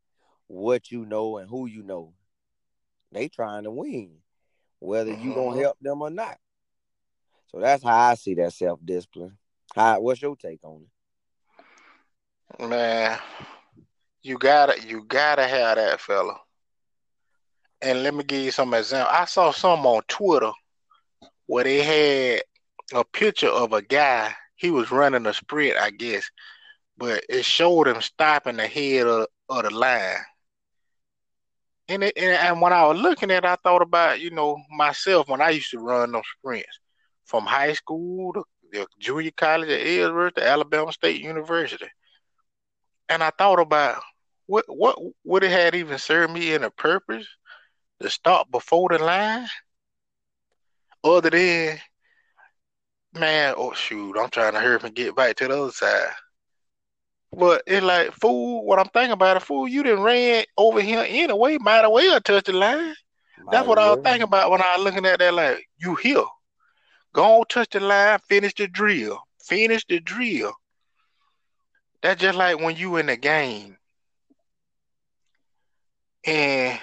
what 0.48 0.92
you 0.92 1.06
know 1.06 1.38
and 1.38 1.50
who 1.50 1.66
you 1.66 1.84
know. 1.84 2.14
They 3.12 3.28
trying 3.28 3.64
to 3.66 3.72
win, 3.72 4.22
whether 4.80 5.12
you 5.12 5.34
gonna 5.34 5.58
Mhm. 5.58 5.60
help 5.60 5.78
them 5.82 6.02
or 6.02 6.10
not. 6.10 6.38
So 7.48 7.60
that's 7.60 7.84
how 7.84 7.98
I 8.12 8.16
see 8.16 8.34
that 8.36 8.54
self 8.54 8.80
discipline. 8.84 9.38
How? 9.76 10.00
What's 10.00 10.22
your 10.22 10.36
take 10.38 10.64
on 10.64 10.84
it? 10.84 10.90
Man, 12.60 13.20
you 14.22 14.38
gotta 14.38 14.80
you 14.88 15.04
gotta 15.04 15.48
have 15.48 15.78
that 15.78 16.00
fella. 16.00 16.40
And 17.82 18.04
let 18.04 18.14
me 18.14 18.24
give 18.24 18.42
you 18.44 18.52
some 18.52 18.74
example. 18.74 19.12
I 19.14 19.26
saw 19.26 19.52
some 19.52 19.86
on 19.86 20.04
Twitter 20.08 20.52
where 21.48 21.64
they 21.64 21.82
had 21.82 22.42
a 22.94 23.04
picture 23.04 23.50
of 23.50 23.74
a 23.74 23.82
guy. 23.82 24.34
He 24.56 24.72
was 24.72 24.92
running 24.92 25.26
a 25.26 25.34
sprint, 25.34 25.78
I 25.78 25.92
guess, 25.92 26.30
but 26.98 27.24
it 27.30 27.44
showed 27.46 27.88
him 27.88 28.02
stopping 28.02 28.60
ahead 28.60 29.08
of, 29.08 29.28
of 29.50 29.64
the 29.64 29.70
line. 29.70 30.18
And, 31.88 32.04
it, 32.04 32.14
and 32.18 32.32
and 32.32 32.62
when 32.62 32.74
I 32.74 32.88
was 32.88 33.00
looking 33.00 33.30
at, 33.32 33.44
it, 33.44 33.48
I 33.48 33.58
thought 33.58 33.82
about 33.82 34.20
you 34.20 34.32
know 34.32 34.58
myself 34.72 35.30
when 35.30 35.42
I 35.42 35.52
used 35.52 35.70
to 35.72 35.80
run 35.80 36.12
those 36.12 36.24
sprints 36.40 36.80
from 37.26 37.46
high 37.46 37.74
school 37.74 38.34
to 38.34 38.44
the 38.72 38.88
junior 39.00 39.32
college 39.36 39.70
at 39.70 39.86
Ellsworth 39.86 40.34
to 40.36 40.48
Alabama 40.48 40.92
State 40.92 41.22
University, 41.22 41.86
and 43.08 43.22
I 43.22 43.30
thought 43.38 43.60
about 43.60 44.02
what 44.48 44.66
what 44.68 44.98
would 45.24 45.44
it 45.44 45.52
had 45.52 45.76
even 45.76 46.00
served 46.00 46.34
me 46.34 46.54
in 46.54 46.64
a 46.64 46.72
purpose 46.72 47.28
to 48.02 48.10
stop 48.10 48.50
before 48.50 48.90
the 48.90 48.98
line, 48.98 49.48
other 51.06 51.30
than 51.30 51.80
man, 53.14 53.54
oh 53.58 53.74
shoot, 53.74 54.18
I'm 54.18 54.30
trying 54.30 54.54
to 54.54 54.60
hurry 54.60 54.76
up 54.76 54.84
and 54.84 54.96
get 54.96 55.16
back 55.16 55.36
to 55.38 55.48
the 55.48 55.62
other 55.62 55.72
side. 55.72 56.10
But 57.32 57.64
it's 57.68 57.86
like, 57.86 58.14
fool, 58.14 58.66
what 58.66 58.80
I'm 58.80 58.90
thinking 58.90 59.12
about 59.12 59.38
it, 59.38 59.44
fool, 59.44 59.68
you 59.68 59.84
didn't 59.84 60.04
ran 60.04 60.46
over 60.58 60.82
here 60.82 61.06
anyway, 61.08 61.58
might 61.60 61.84
as 61.84 61.92
well 61.92 62.20
touch 62.22 62.46
the 62.46 62.54
line. 62.54 62.96
That's 63.52 63.68
what 63.68 63.78
I 63.78 63.92
was 63.92 64.00
thinking 64.04 64.24
about 64.24 64.50
when 64.50 64.62
I 64.62 64.76
was 64.76 64.86
looking 64.86 65.06
at 65.06 65.20
that. 65.20 65.34
Like, 65.34 65.68
you 65.78 65.96
here. 65.96 66.24
Go 67.14 67.40
on, 67.40 67.46
touch 67.48 67.70
the 67.72 67.80
line, 67.80 68.20
finish 68.28 68.54
the 68.56 68.68
drill. 68.68 69.20
Finish 69.44 69.86
the 69.86 70.00
drill. 70.00 70.54
That's 72.02 72.22
just 72.22 72.38
like 72.38 72.60
when 72.60 72.76
you 72.76 72.98
in 72.98 73.08
the 73.08 73.18
game 73.18 73.78
and 76.26 76.80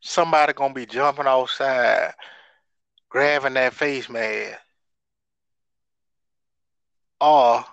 somebody 0.00 0.52
gonna 0.52 0.74
be 0.74 0.86
jumping 0.86 1.26
outside, 1.26 2.14
grabbing 3.10 3.54
that 3.54 3.74
face 3.74 4.08
mask. 4.08 4.58
or 7.20 7.64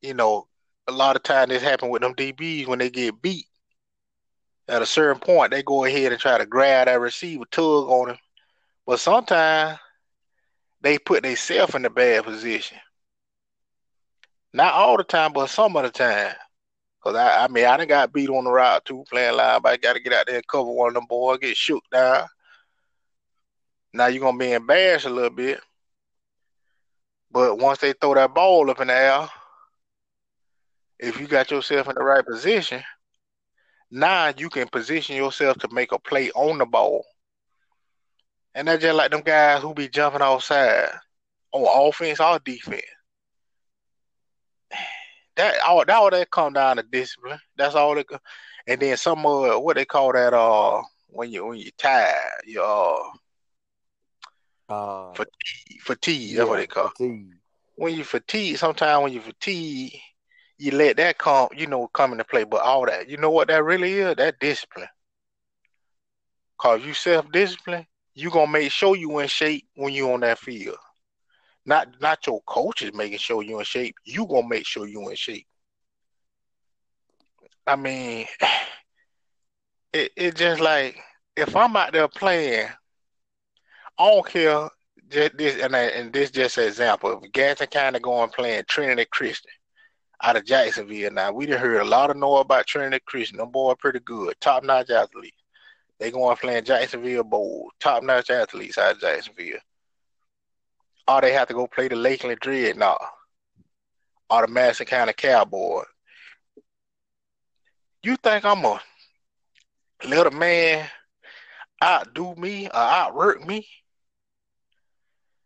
you 0.00 0.14
know, 0.14 0.48
a 0.88 0.92
lot 0.92 1.16
of 1.16 1.22
time 1.22 1.48
this 1.48 1.62
happen 1.62 1.88
with 1.90 2.02
them 2.02 2.14
DBs 2.14 2.66
when 2.66 2.78
they 2.78 2.90
get 2.90 3.20
beat. 3.22 3.46
At 4.68 4.82
a 4.82 4.86
certain 4.86 5.20
point, 5.20 5.50
they 5.50 5.62
go 5.62 5.84
ahead 5.84 6.12
and 6.12 6.20
try 6.20 6.38
to 6.38 6.46
grab 6.46 6.86
that 6.86 7.00
receiver, 7.00 7.44
tug 7.50 7.88
on 7.88 8.10
him. 8.10 8.18
But 8.86 9.00
sometimes 9.00 9.78
they 10.80 10.98
put 10.98 11.22
themselves 11.22 11.74
in 11.74 11.84
a 11.84 11.90
bad 11.90 12.24
position. 12.24 12.78
Not 14.52 14.74
all 14.74 14.96
the 14.96 15.04
time, 15.04 15.32
but 15.32 15.50
some 15.50 15.76
of 15.76 15.84
the 15.84 15.90
time. 15.90 16.34
Cause 17.02 17.16
I, 17.16 17.44
I 17.44 17.48
mean, 17.48 17.64
I 17.64 17.76
done 17.76 17.88
got 17.88 18.12
beat 18.12 18.28
on 18.28 18.44
the 18.44 18.50
route 18.50 18.84
too, 18.84 19.04
playing 19.10 19.36
live. 19.36 19.64
I 19.64 19.76
got 19.76 19.94
to 19.94 20.00
get 20.00 20.12
out 20.12 20.26
there 20.26 20.36
and 20.36 20.46
cover 20.46 20.70
one 20.70 20.88
of 20.88 20.94
them 20.94 21.06
boys, 21.08 21.38
get 21.38 21.56
shook 21.56 21.82
down. 21.92 22.28
Now 23.92 24.06
you're 24.06 24.20
gonna 24.22 24.38
be 24.38 24.52
embarrassed 24.52 25.06
a 25.06 25.10
little 25.10 25.30
bit, 25.30 25.60
but 27.30 27.58
once 27.58 27.78
they 27.78 27.92
throw 27.92 28.14
that 28.14 28.34
ball 28.34 28.70
up 28.70 28.80
in 28.80 28.88
the 28.88 28.94
air, 28.94 29.28
if 30.98 31.20
you 31.20 31.26
got 31.26 31.50
yourself 31.50 31.88
in 31.88 31.94
the 31.94 32.02
right 32.02 32.24
position, 32.24 32.82
now 33.90 34.32
you 34.36 34.48
can 34.48 34.68
position 34.68 35.16
yourself 35.16 35.58
to 35.58 35.68
make 35.72 35.92
a 35.92 35.98
play 35.98 36.30
on 36.32 36.58
the 36.58 36.66
ball. 36.66 37.04
And 38.54 38.68
that's 38.68 38.82
just 38.82 38.96
like 38.96 39.10
them 39.10 39.22
guys 39.22 39.62
who 39.62 39.74
be 39.74 39.88
jumping 39.88 40.22
outside 40.22 40.88
on 41.52 41.88
offense 41.88 42.20
or 42.20 42.38
defense 42.38 42.82
that 45.36 45.60
all 45.60 45.84
that 45.84 45.90
all 45.90 46.10
that 46.10 46.30
come 46.30 46.52
down 46.54 46.76
to 46.76 46.82
discipline. 46.82 47.38
That's 47.56 47.74
all 47.74 47.98
it. 47.98 48.06
And 48.66 48.80
then 48.80 48.96
some 48.96 49.24
uh 49.26 49.58
what 49.58 49.76
they 49.76 49.84
call 49.84 50.12
that 50.12 50.32
uh 50.32 50.82
when 51.08 51.30
you 51.30 51.46
when 51.46 51.58
you 51.58 51.70
tired, 51.76 52.42
you 52.46 52.62
uh, 52.62 53.02
uh 54.72 55.12
fatigue. 55.14 55.80
Fatigue. 55.80 56.30
Yeah, 56.30 56.38
that's 56.38 56.48
what 56.48 56.56
they 56.58 56.66
call. 56.66 56.88
Fatigue. 56.88 57.34
When 57.76 57.94
you 57.94 58.04
fatigue, 58.04 58.56
sometimes 58.58 59.02
when 59.02 59.12
you 59.12 59.20
fatigue, 59.20 59.94
you 60.58 60.72
let 60.72 60.96
that 60.98 61.18
come, 61.18 61.48
you 61.56 61.66
know, 61.66 61.88
come 61.88 62.12
into 62.12 62.24
play. 62.24 62.44
But 62.44 62.62
all 62.62 62.86
that, 62.86 63.08
you 63.08 63.16
know 63.16 63.30
what 63.30 63.48
that 63.48 63.64
really 63.64 63.94
is? 63.94 64.16
That 64.16 64.38
discipline. 64.38 64.88
Cause 66.58 66.84
you 66.84 66.94
self 66.94 67.30
discipline, 67.32 67.86
you 68.14 68.30
gonna 68.30 68.50
make 68.50 68.70
sure 68.70 68.94
you 68.96 69.18
in 69.18 69.28
shape 69.28 69.66
when 69.74 69.92
you 69.92 70.12
on 70.12 70.20
that 70.20 70.38
field. 70.38 70.76
Not 71.66 72.00
not 72.00 72.26
your 72.26 72.40
coaches 72.42 72.92
making 72.94 73.18
sure 73.18 73.42
you 73.42 73.58
in 73.58 73.64
shape. 73.64 73.96
You 74.04 74.26
gonna 74.26 74.48
make 74.48 74.66
sure 74.66 74.86
you 74.86 75.08
in 75.08 75.16
shape. 75.16 75.46
I 77.66 77.76
mean, 77.76 78.26
it 79.92 80.12
it 80.16 80.36
just 80.36 80.60
like 80.60 80.96
if 81.36 81.56
I'm 81.56 81.76
out 81.76 81.92
there 81.92 82.08
playing, 82.08 82.68
I 83.98 84.10
don't 84.10 84.26
care. 84.26 84.68
Just 85.08 85.36
this 85.36 85.62
and, 85.62 85.74
and 85.74 86.12
this 86.12 86.30
just 86.30 86.58
an 86.58 86.64
example. 86.64 87.20
If 87.22 87.32
Gadsden 87.32 87.96
of 87.96 88.02
going 88.02 88.30
playing 88.30 88.64
Trinity 88.68 89.06
Christian 89.10 89.50
out 90.22 90.36
of 90.36 90.44
Jacksonville 90.44 91.10
now, 91.10 91.32
we 91.32 91.46
done 91.46 91.58
heard 91.58 91.82
a 91.82 91.84
lot 91.84 92.10
of 92.10 92.16
noise 92.16 92.42
about 92.42 92.66
Trinity 92.66 93.02
Christian. 93.06 93.38
Them 93.38 93.50
boy 93.50 93.74
pretty 93.74 94.00
good, 94.00 94.34
top 94.40 94.64
notch 94.64 94.90
athletes. 94.90 95.36
They 95.98 96.10
going 96.10 96.36
playing 96.36 96.64
Jacksonville 96.64 97.24
Bolles, 97.24 97.72
top 97.78 98.02
notch 98.02 98.30
athletes 98.30 98.78
out 98.78 98.96
of 98.96 99.00
Jacksonville 99.00 99.58
or 101.08 101.20
they 101.20 101.32
have 101.32 101.48
to 101.48 101.54
go 101.54 101.66
play 101.66 101.88
the 101.88 101.96
Lakeland 101.96 102.40
Dreadnought 102.40 103.00
or 104.30 104.46
the 104.46 104.52
Madison 104.52 104.86
County 104.86 105.12
Cowboy. 105.12 105.82
You 108.02 108.16
think 108.16 108.44
I'm 108.44 108.64
a 108.64 108.80
little 110.04 110.32
man 110.32 110.88
outdo 111.82 112.34
me 112.36 112.66
or 112.68 112.76
outwork 112.76 113.46
me? 113.46 113.66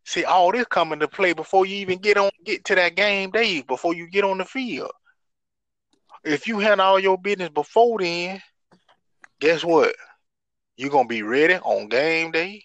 See, 0.04 0.24
all 0.24 0.52
this 0.52 0.66
come 0.66 0.92
into 0.92 1.08
play 1.08 1.32
before 1.32 1.66
you 1.66 1.76
even 1.78 1.98
get 1.98 2.16
on 2.16 2.30
get 2.44 2.64
to 2.66 2.74
that 2.76 2.94
game 2.94 3.30
day, 3.32 3.62
before 3.62 3.94
you 3.94 4.08
get 4.08 4.24
on 4.24 4.38
the 4.38 4.44
field. 4.44 4.92
If 6.24 6.46
you 6.46 6.58
had 6.58 6.78
all 6.78 7.00
your 7.00 7.18
business 7.18 7.48
before 7.48 7.98
then, 7.98 8.40
guess 9.40 9.64
what? 9.64 9.94
You're 10.76 10.90
gonna 10.90 11.08
be 11.08 11.22
ready 11.22 11.54
on 11.54 11.88
game 11.88 12.30
day. 12.30 12.64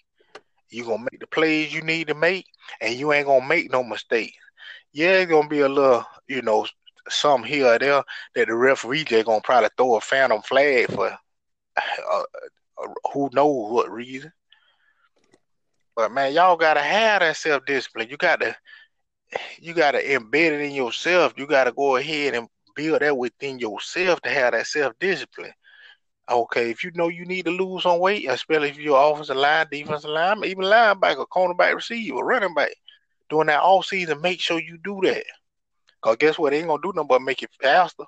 You're 0.70 0.86
gonna 0.86 1.06
make 1.10 1.20
the 1.20 1.26
plays 1.26 1.72
you 1.72 1.82
need 1.82 2.08
to 2.08 2.14
make, 2.14 2.46
and 2.80 2.94
you 2.94 3.12
ain't 3.12 3.26
gonna 3.26 3.46
make 3.46 3.70
no 3.70 3.82
mistakes. 3.82 4.36
Yeah, 4.92 5.18
it's 5.18 5.30
gonna 5.30 5.48
be 5.48 5.60
a 5.60 5.68
little, 5.68 6.04
you 6.28 6.42
know, 6.42 6.66
some 7.08 7.42
here 7.42 7.66
or 7.66 7.78
there 7.78 8.04
that 8.34 8.46
the 8.46 8.54
referee 8.54 9.04
just 9.04 9.26
gonna 9.26 9.40
probably 9.40 9.70
throw 9.76 9.96
a 9.96 10.00
phantom 10.00 10.42
flag 10.42 10.92
for 10.92 11.08
uh, 11.76 12.22
who 13.12 13.30
knows 13.32 13.70
what 13.70 13.90
reason. 13.90 14.32
But 15.94 16.12
man, 16.12 16.32
y'all 16.32 16.56
gotta 16.56 16.82
have 16.82 17.20
that 17.20 17.36
self 17.36 17.64
discipline. 17.66 18.08
You 18.08 18.16
gotta, 18.16 18.56
you 19.60 19.74
gotta 19.74 19.98
embed 19.98 20.52
it 20.52 20.60
in 20.60 20.72
yourself. 20.72 21.34
You 21.36 21.46
gotta 21.46 21.72
go 21.72 21.96
ahead 21.96 22.34
and 22.34 22.48
build 22.74 23.02
that 23.02 23.16
within 23.16 23.58
yourself 23.58 24.20
to 24.22 24.30
have 24.30 24.52
that 24.52 24.66
self 24.66 24.94
discipline. 24.98 25.52
Okay, 26.30 26.70
if 26.70 26.84
you 26.84 26.92
know 26.94 27.08
you 27.08 27.26
need 27.26 27.44
to 27.44 27.50
lose 27.50 27.82
some 27.82 27.98
weight, 27.98 28.28
especially 28.28 28.70
if 28.70 28.78
you're 28.78 29.12
offensive 29.12 29.36
line, 29.36 29.66
defensive 29.70 30.10
line, 30.10 30.42
even 30.44 30.64
linebacker, 30.64 31.26
cornerback, 31.28 31.74
receiver, 31.74 32.24
running 32.24 32.54
back, 32.54 32.70
during 33.28 33.48
that 33.48 33.60
all 33.60 33.82
season, 33.82 34.20
make 34.20 34.40
sure 34.40 34.60
you 34.60 34.78
do 34.82 35.00
that. 35.02 35.24
Cause 36.00 36.16
guess 36.16 36.38
what? 36.38 36.50
They 36.50 36.58
ain't 36.58 36.68
gonna 36.68 36.82
do 36.82 36.92
nothing 36.94 37.08
but 37.08 37.22
make 37.22 37.42
it 37.42 37.50
faster. 37.60 38.04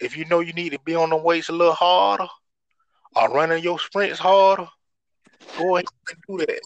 If 0.00 0.16
you 0.16 0.24
know 0.24 0.40
you 0.40 0.52
need 0.52 0.70
to 0.70 0.80
be 0.80 0.94
on 0.94 1.10
the 1.10 1.16
weights 1.16 1.48
a 1.48 1.52
little 1.52 1.72
harder 1.72 2.26
or 3.14 3.28
running 3.30 3.62
your 3.62 3.78
sprints 3.78 4.18
harder, 4.18 4.66
go 5.58 5.76
ahead 5.76 5.86
and 6.08 6.18
do 6.28 6.46
that. 6.46 6.60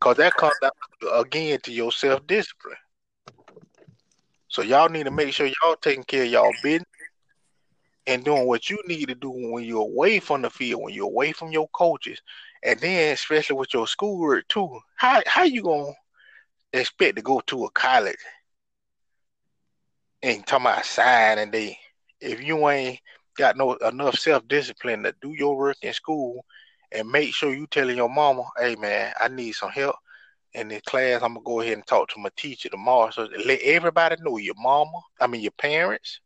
Cause 0.00 0.16
that 0.16 0.36
comes 0.36 0.54
down 0.60 0.70
again 1.14 1.58
to 1.62 1.72
your 1.72 1.90
self 1.92 2.26
discipline. 2.26 2.76
So 4.48 4.62
y'all 4.62 4.88
need 4.88 5.04
to 5.04 5.10
make 5.10 5.32
sure 5.32 5.46
y'all 5.46 5.76
taking 5.80 6.04
care 6.04 6.24
of 6.24 6.30
y'all 6.30 6.52
business 6.62 6.86
and 8.06 8.24
doing 8.24 8.46
what 8.46 8.70
you 8.70 8.78
need 8.86 9.08
to 9.08 9.14
do 9.14 9.30
when 9.30 9.64
you're 9.64 9.82
away 9.82 10.20
from 10.20 10.42
the 10.42 10.50
field, 10.50 10.82
when 10.82 10.94
you're 10.94 11.06
away 11.06 11.32
from 11.32 11.50
your 11.50 11.68
coaches, 11.68 12.20
and 12.62 12.78
then 12.80 13.12
especially 13.12 13.56
with 13.56 13.74
your 13.74 13.86
schoolwork 13.86 14.46
too. 14.48 14.78
How 14.96 15.22
how 15.26 15.44
you 15.44 15.62
gonna 15.62 15.92
expect 16.72 17.16
to 17.16 17.22
go 17.22 17.40
to 17.46 17.64
a 17.64 17.70
college 17.70 18.16
and 20.22 20.46
talking 20.46 20.66
about 20.66 20.84
signing 20.84 21.50
day 21.50 21.78
if 22.20 22.42
you 22.42 22.68
ain't 22.68 23.00
got 23.36 23.56
no 23.56 23.74
enough 23.74 24.18
self 24.18 24.46
discipline 24.48 25.02
to 25.04 25.14
do 25.20 25.32
your 25.32 25.56
work 25.56 25.76
in 25.82 25.92
school 25.92 26.44
and 26.92 27.10
make 27.10 27.34
sure 27.34 27.54
you 27.54 27.66
telling 27.66 27.96
your 27.96 28.08
mama, 28.08 28.42
hey 28.58 28.76
man, 28.76 29.12
I 29.20 29.28
need 29.28 29.52
some 29.52 29.70
help 29.70 29.96
in 30.52 30.68
this 30.68 30.82
class. 30.82 31.22
I'm 31.22 31.34
gonna 31.34 31.44
go 31.44 31.60
ahead 31.60 31.74
and 31.74 31.86
talk 31.86 32.08
to 32.10 32.20
my 32.20 32.30
teacher 32.36 32.68
tomorrow. 32.68 33.10
So 33.10 33.28
let 33.44 33.60
everybody 33.62 34.16
know 34.20 34.38
your 34.38 34.54
mama, 34.58 35.00
I 35.20 35.26
mean 35.26 35.42
your 35.42 35.52
parents, 35.52 36.20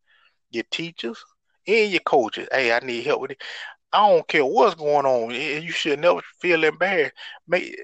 your 0.51 0.65
teachers, 0.71 1.25
and 1.67 1.91
your 1.91 2.01
coaches. 2.01 2.49
Hey, 2.53 2.73
I 2.73 2.81
need 2.81 3.05
help 3.05 3.23
with 3.23 3.33
it. 3.33 3.43
I 3.93 4.09
don't 4.09 4.29
care 4.29 4.45
what's 4.45 4.77
going 4.77 5.07
on. 5.07 5.31
You 5.31 5.73
should 5.73 5.99
never 5.99 6.21
feel 6.41 6.63
embarrassed. 6.65 7.15
Make 7.49 7.77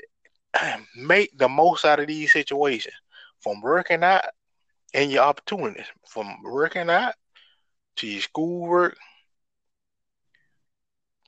make 0.97 1.37
the 1.37 1.49
most 1.49 1.85
out 1.85 2.01
of 2.01 2.07
these 2.07 2.33
situations. 2.33 2.95
From 3.41 3.61
working 3.61 4.03
out 4.03 4.25
and 4.95 5.11
your 5.11 5.25
opportunities. 5.25 5.87
From 6.09 6.43
working 6.43 6.91
out 6.91 7.15
to 7.97 8.07
your 8.07 8.23
schoolwork 8.23 8.97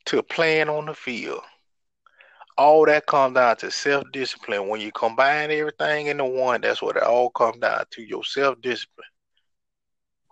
to 0.08 0.22
playing 0.22 0.68
on 0.68 0.86
the 0.86 0.94
field. 0.94 1.42
All 2.56 2.84
that 2.86 3.06
comes 3.06 3.34
down 3.34 3.56
to 3.58 3.70
self 3.70 4.04
discipline. 4.12 4.68
When 4.68 4.80
you 4.80 4.90
combine 4.92 5.50
everything 5.50 6.06
into 6.06 6.24
one, 6.24 6.60
that's 6.60 6.82
what 6.82 6.96
it 6.96 7.04
all 7.04 7.30
comes 7.30 7.58
down 7.58 7.84
to 7.92 8.02
your 8.02 8.24
self 8.24 8.60
discipline. 8.60 9.06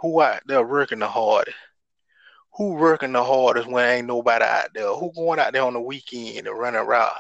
Who 0.01 0.21
out 0.21 0.43
there 0.47 0.67
working 0.67 0.99
the 0.99 1.09
hardest? 1.09 1.57
who 2.57 2.73
working 2.73 3.13
the 3.13 3.23
hardest 3.23 3.69
when 3.69 3.89
ain't 3.89 4.07
nobody 4.07 4.45
out 4.45 4.71
there? 4.75 4.89
Who 4.89 5.13
going 5.13 5.39
out 5.39 5.53
there 5.53 5.63
on 5.63 5.75
the 5.75 5.81
weekend 5.81 6.47
and 6.47 6.59
running 6.59 6.81
around? 6.81 7.13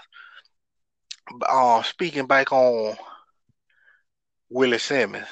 Um, 1.48 1.82
speaking 1.84 2.26
back 2.26 2.52
on 2.52 2.96
Willie 4.48 4.78
Simmons, 4.78 5.26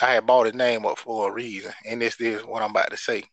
I 0.00 0.14
had 0.14 0.26
bought 0.26 0.46
his 0.46 0.54
name 0.54 0.84
up 0.84 0.98
for 0.98 1.30
a 1.30 1.32
reason, 1.32 1.72
and 1.86 2.02
this 2.02 2.20
is 2.20 2.44
what 2.44 2.62
I'm 2.62 2.70
about 2.70 2.90
to 2.90 2.96
say. 2.98 3.24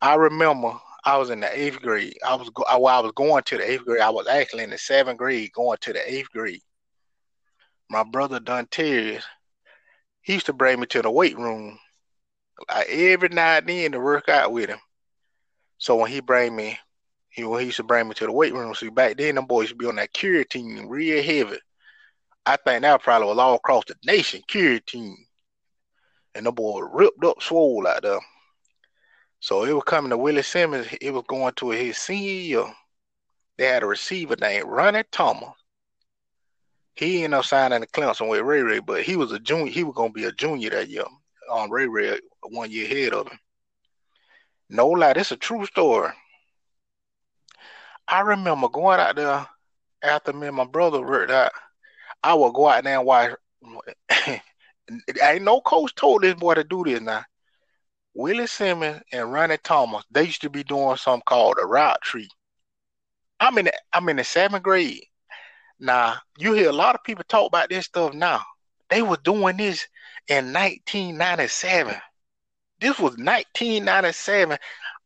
I 0.00 0.14
remember 0.14 0.78
I 1.04 1.16
was 1.18 1.30
in 1.30 1.40
the 1.40 1.58
eighth 1.58 1.80
grade. 1.80 2.18
I 2.26 2.34
was 2.34 2.50
go- 2.50 2.64
while 2.78 2.98
I 2.98 3.00
was 3.00 3.12
going 3.12 3.42
to 3.44 3.58
the 3.58 3.70
eighth 3.70 3.84
grade. 3.84 4.00
I 4.00 4.10
was 4.10 4.26
actually 4.26 4.64
in 4.64 4.70
the 4.70 4.78
seventh 4.78 5.18
grade, 5.18 5.52
going 5.52 5.78
to 5.80 5.92
the 5.92 6.12
eighth 6.12 6.30
grade. 6.30 6.62
My 7.88 8.02
brother 8.02 8.40
Terry, 8.70 9.20
he 10.22 10.34
used 10.34 10.46
to 10.46 10.52
bring 10.52 10.80
me 10.80 10.86
to 10.86 11.02
the 11.02 11.10
weight 11.10 11.38
room 11.38 11.78
like 12.68 12.88
every 12.88 13.28
now 13.28 13.58
and 13.58 13.68
then 13.68 13.92
to 13.92 14.00
work 14.00 14.28
out 14.28 14.52
with 14.52 14.68
him. 14.68 14.78
So 15.78 15.96
when 15.96 16.10
he 16.10 16.20
bring 16.20 16.56
me, 16.56 16.78
he 17.28 17.42
he 17.42 17.64
used 17.64 17.76
to 17.76 17.82
bring 17.82 18.08
me 18.08 18.14
to 18.14 18.26
the 18.26 18.32
weight 18.32 18.54
room. 18.54 18.74
See 18.74 18.88
back 18.88 19.16
then 19.16 19.34
them 19.34 19.46
boys 19.46 19.68
to 19.68 19.74
be 19.74 19.86
on 19.86 19.96
that 19.96 20.12
creatine 20.14 20.88
real 20.88 21.22
heavy. 21.22 21.58
I 22.44 22.56
think 22.56 22.82
that 22.82 23.02
probably 23.02 23.28
was 23.28 23.38
all 23.38 23.54
across 23.54 23.84
the 23.86 23.94
nation, 24.04 24.42
creatine. 24.50 25.14
And 26.34 26.46
the 26.46 26.52
boy 26.52 26.80
ripped 26.80 27.24
up 27.24 27.42
swole 27.42 27.86
out 27.86 28.02
there. 28.02 28.20
So 29.46 29.62
it 29.62 29.72
was 29.72 29.84
coming 29.84 30.10
to 30.10 30.18
Willie 30.18 30.42
Simmons, 30.42 30.88
it 31.00 31.12
was 31.12 31.22
going 31.28 31.54
to 31.54 31.70
his 31.70 31.96
senior 31.98 32.32
year. 32.32 32.74
They 33.56 33.66
had 33.66 33.84
a 33.84 33.86
receiver 33.86 34.34
named 34.40 34.64
Ronnie 34.66 35.04
Thomas. 35.12 35.50
He 36.96 37.22
ended 37.22 37.38
up 37.38 37.44
signing 37.44 37.78
the 37.78 37.86
Clemson 37.86 38.28
with 38.28 38.40
Ray 38.40 38.62
Ray, 38.62 38.80
but 38.80 39.04
he 39.04 39.14
was 39.14 39.30
a 39.30 39.38
junior. 39.38 39.70
He 39.70 39.84
was 39.84 39.94
gonna 39.94 40.10
be 40.10 40.24
a 40.24 40.32
junior 40.32 40.70
that 40.70 40.88
year. 40.88 41.04
Um, 41.48 41.70
Ray 41.70 41.86
Ray 41.86 42.18
one 42.42 42.72
year 42.72 42.86
ahead 42.86 43.12
of 43.12 43.28
him. 43.28 43.38
No 44.68 44.88
lie, 44.88 45.12
this 45.12 45.30
a 45.30 45.36
true 45.36 45.64
story. 45.64 46.10
I 48.08 48.22
remember 48.22 48.68
going 48.68 48.98
out 48.98 49.14
there 49.14 49.46
after 50.02 50.32
me 50.32 50.48
and 50.48 50.56
my 50.56 50.64
brother 50.64 51.00
worked 51.00 51.30
out. 51.30 51.52
I 52.20 52.34
would 52.34 52.52
go 52.52 52.68
out 52.68 52.82
there 52.82 52.98
and 52.98 53.06
watch. 53.06 53.30
ain't 55.22 55.44
no 55.44 55.60
coach 55.60 55.94
told 55.94 56.22
this 56.22 56.34
boy 56.34 56.54
to 56.54 56.64
do 56.64 56.82
this 56.82 57.00
now. 57.00 57.24
Willie 58.16 58.46
Simmons 58.46 59.02
and 59.12 59.30
Ronnie 59.30 59.58
Thomas, 59.62 60.02
they 60.10 60.24
used 60.24 60.40
to 60.40 60.48
be 60.48 60.64
doing 60.64 60.96
something 60.96 61.22
called 61.26 61.58
a 61.60 61.66
route 61.66 62.00
tree. 62.00 62.30
I'm 63.38 63.58
in 63.58 63.66
the, 63.66 63.72
I'm 63.92 64.08
in 64.08 64.16
the 64.16 64.24
seventh 64.24 64.62
grade. 64.62 65.02
Now 65.78 66.16
you 66.38 66.54
hear 66.54 66.70
a 66.70 66.72
lot 66.72 66.94
of 66.94 67.04
people 67.04 67.24
talk 67.28 67.46
about 67.46 67.68
this 67.68 67.84
stuff 67.84 68.14
now. 68.14 68.42
They 68.88 69.02
were 69.02 69.18
doing 69.22 69.58
this 69.58 69.86
in 70.28 70.52
1997. 70.52 71.94
This 72.80 72.98
was 72.98 73.18
1997. 73.18 74.56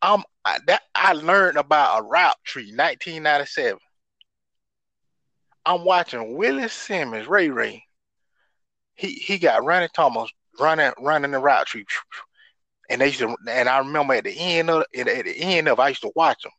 Um, 0.02 0.22
that 0.66 0.82
I 0.94 1.12
learned 1.12 1.58
about 1.58 2.00
a 2.00 2.02
route 2.04 2.36
tree, 2.44 2.72
1997. 2.74 3.78
I'm 5.66 5.84
watching 5.84 6.36
Willie 6.36 6.68
Simmons, 6.68 7.26
Ray 7.26 7.50
Ray. 7.50 7.82
He 8.94 9.14
he 9.14 9.38
got 9.38 9.64
Ronnie 9.64 9.88
Thomas 9.92 10.30
running 10.60 10.92
running 10.98 11.32
the 11.32 11.38
route 11.40 11.66
tree, 11.66 11.84
and 12.90 13.00
they 13.00 13.06
used 13.06 13.20
to, 13.20 13.36
and 13.48 13.68
I 13.68 13.78
remember 13.78 14.14
at 14.14 14.24
the 14.24 14.36
end 14.36 14.68
of 14.68 14.84
at 14.94 15.06
the 15.06 15.36
end 15.36 15.68
of 15.68 15.78
I 15.78 15.88
used 15.88 16.02
to 16.02 16.12
watch 16.16 16.42
them. 16.42 16.52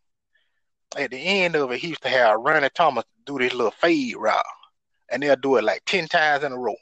At 0.97 1.11
the 1.11 1.17
end 1.17 1.55
of 1.55 1.71
it, 1.71 1.79
he 1.79 1.89
used 1.89 2.01
to 2.03 2.09
have 2.09 2.39
Ronnie 2.39 2.69
Thomas 2.73 3.03
do 3.25 3.37
this 3.37 3.53
little 3.53 3.71
fade 3.71 4.15
route, 4.17 4.43
and 5.11 5.21
they'll 5.21 5.35
do 5.35 5.57
it 5.57 5.63
like 5.65 5.83
ten 5.85 6.07
times 6.07 6.43
in 6.43 6.53
a 6.53 6.57
row. 6.57 6.75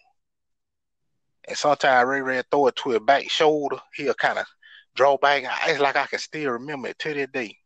And 1.48 1.58
sometimes 1.58 2.08
Ray 2.08 2.22
Ray 2.22 2.44
throw 2.50 2.68
it 2.68 2.76
to 2.78 2.92
his 2.92 3.00
back 3.00 3.30
shoulder. 3.30 3.78
He'll 3.96 4.14
kind 4.14 4.38
of 4.38 4.46
draw 4.96 5.18
back. 5.18 5.44
It's 5.68 5.80
like 5.80 5.96
I 5.96 6.06
can 6.06 6.20
still 6.20 6.52
remember 6.52 6.90
it 6.90 7.00
to 7.00 7.14
this 7.14 7.30
day. 7.34 7.58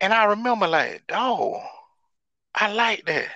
And 0.00 0.12
I 0.12 0.24
remember 0.24 0.66
like, 0.68 1.06
dog, 1.06 1.62
I 2.54 2.70
like 2.70 3.06
that. 3.06 3.28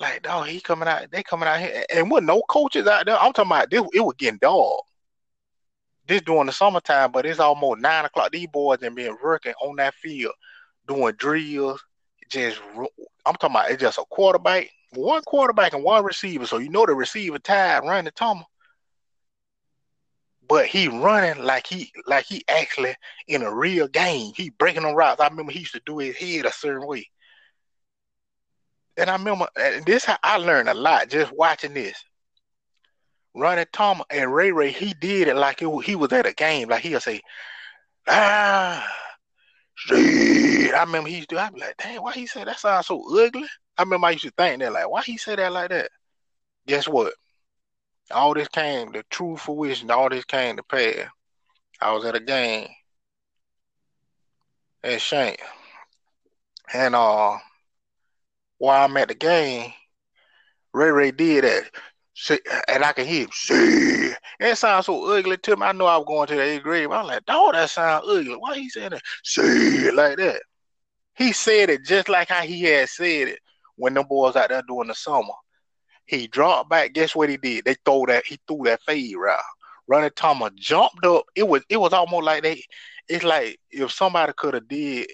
Like, 0.00 0.22
dog, 0.22 0.48
he 0.48 0.60
coming 0.60 0.88
out, 0.88 1.10
they 1.10 1.22
coming 1.22 1.48
out 1.48 1.60
here. 1.60 1.84
And 1.92 2.10
with 2.10 2.24
no 2.24 2.42
coaches 2.48 2.86
out 2.86 3.06
there, 3.06 3.16
I'm 3.16 3.32
talking 3.32 3.50
about 3.50 3.70
this, 3.70 3.82
it 3.92 4.00
was 4.00 4.14
getting 4.18 4.38
dog. 4.38 4.80
This 6.06 6.22
during 6.22 6.46
the 6.46 6.52
summertime, 6.52 7.12
but 7.12 7.24
it's 7.24 7.40
almost 7.40 7.80
nine 7.80 8.04
o'clock. 8.04 8.30
These 8.30 8.48
boys 8.48 8.82
have 8.82 8.94
been 8.94 9.16
working 9.22 9.54
on 9.62 9.76
that 9.76 9.94
field, 9.94 10.34
doing 10.86 11.14
drills. 11.16 11.82
Just, 12.28 12.60
I'm 13.24 13.34
talking 13.36 13.50
about 13.50 13.70
it's 13.70 13.80
just 13.80 13.98
a 13.98 14.04
quarterback, 14.10 14.68
one 14.92 15.22
quarterback 15.22 15.72
and 15.72 15.84
one 15.84 16.04
receiver. 16.04 16.46
So 16.46 16.58
you 16.58 16.68
know 16.68 16.84
the 16.84 16.94
receiver 16.94 17.38
tied 17.38 17.84
Ronnie 17.84 18.10
Thomas 18.14 18.46
but 20.48 20.66
he 20.66 20.88
running 20.88 21.44
like 21.44 21.66
he 21.66 21.92
like 22.06 22.26
he 22.26 22.44
actually 22.48 22.94
in 23.28 23.42
a 23.42 23.54
real 23.54 23.88
game. 23.88 24.32
He 24.36 24.50
breaking 24.50 24.82
them 24.82 24.94
routes. 24.94 25.20
I 25.20 25.28
remember 25.28 25.52
he 25.52 25.60
used 25.60 25.74
to 25.74 25.82
do 25.86 25.98
his 25.98 26.16
head 26.16 26.44
a 26.44 26.52
certain 26.52 26.86
way. 26.86 27.08
And 28.96 29.10
I 29.10 29.16
remember 29.16 29.48
and 29.56 29.84
this 29.84 30.06
I 30.22 30.36
learned 30.38 30.68
a 30.68 30.74
lot 30.74 31.08
just 31.08 31.32
watching 31.32 31.74
this. 31.74 32.02
Ronnie 33.34 33.64
Thomas 33.72 34.06
and 34.10 34.32
Ray 34.32 34.52
Ray, 34.52 34.70
he 34.70 34.94
did 34.94 35.28
it 35.28 35.36
like 35.36 35.60
it, 35.60 35.84
he 35.84 35.96
was 35.96 36.12
at 36.12 36.26
a 36.26 36.32
game. 36.32 36.68
Like 36.68 36.82
he'll 36.82 37.00
say, 37.00 37.20
ah, 38.06 38.88
see. 39.88 40.70
I 40.72 40.84
remember 40.84 41.08
he 41.08 41.16
used 41.16 41.30
to. 41.30 41.40
I'd 41.40 41.52
be 41.54 41.60
like, 41.60 41.76
damn, 41.78 42.02
why 42.02 42.12
he 42.12 42.26
say 42.26 42.44
that 42.44 42.60
sounds 42.60 42.86
so 42.86 43.02
ugly? 43.18 43.48
I 43.76 43.82
remember 43.82 44.06
I 44.06 44.12
used 44.12 44.24
to 44.24 44.30
think 44.30 44.60
that, 44.60 44.72
like, 44.72 44.88
why 44.88 45.02
he 45.02 45.16
say 45.16 45.34
that 45.34 45.52
like 45.52 45.70
that? 45.70 45.90
Guess 46.66 46.86
what? 46.86 47.14
all 48.10 48.34
this 48.34 48.48
came, 48.48 48.92
the 48.92 49.02
true 49.10 49.36
fruition, 49.36 49.90
all 49.90 50.08
this 50.08 50.24
came 50.24 50.56
to 50.56 50.62
pass. 50.62 51.08
I 51.80 51.92
was 51.92 52.04
at 52.04 52.14
a 52.14 52.20
game 52.20 52.68
at 54.82 55.00
Shank. 55.00 55.40
And 56.72 56.94
uh 56.94 57.38
while 58.64 58.84
I'm 58.84 58.96
at 58.96 59.08
the 59.08 59.14
game, 59.14 59.72
Ray 60.72 60.90
Ray 60.90 61.10
did 61.10 61.44
that. 61.44 61.64
And 62.68 62.84
I 62.84 62.92
can 62.92 63.06
hear 63.06 63.24
him, 63.24 63.30
see. 63.32 64.12
It 64.40 64.56
sounds 64.56 64.86
so 64.86 65.12
ugly 65.12 65.36
to 65.36 65.56
me. 65.56 65.62
I 65.62 65.72
know 65.72 65.86
I 65.86 65.96
was 65.96 66.06
going 66.06 66.28
to 66.28 66.34
the 66.36 66.42
eighth 66.42 66.62
grade. 66.62 66.88
I'm 66.90 67.06
like, 67.06 67.26
dog, 67.26 67.54
that 67.54 67.68
sounds 67.70 68.06
ugly. 68.08 68.34
Why 68.34 68.54
he 68.54 68.70
saying 68.70 68.90
that? 68.90 69.02
See 69.22 69.90
like 69.90 70.16
that. 70.16 70.40
He 71.16 71.32
said 71.32 71.70
it 71.70 71.84
just 71.84 72.08
like 72.08 72.28
how 72.28 72.42
he 72.42 72.62
had 72.62 72.88
said 72.88 73.28
it 73.28 73.38
when 73.76 73.94
them 73.94 74.06
boys 74.08 74.36
out 74.36 74.48
there 74.48 74.62
doing 74.66 74.88
the 74.88 74.94
summer. 74.94 75.34
He 76.06 76.26
dropped 76.26 76.70
back. 76.70 76.94
Guess 76.94 77.14
what 77.14 77.28
he 77.28 77.36
did? 77.36 77.64
They 77.64 77.76
throw 77.84 78.06
that. 78.06 78.24
He 78.24 78.38
threw 78.46 78.62
that 78.64 78.82
fade 78.82 79.16
route. 79.16 79.40
Ronnie 79.86 80.10
Thomas 80.10 80.52
jumped 80.54 81.04
up. 81.04 81.24
It 81.34 81.46
was 81.46 81.62
it 81.68 81.76
was 81.76 81.92
almost 81.92 82.24
like 82.24 82.42
they. 82.42 82.62
It's 83.08 83.24
like 83.24 83.58
if 83.70 83.92
somebody 83.92 84.32
could 84.36 84.54
have 84.54 84.68
did 84.68 85.08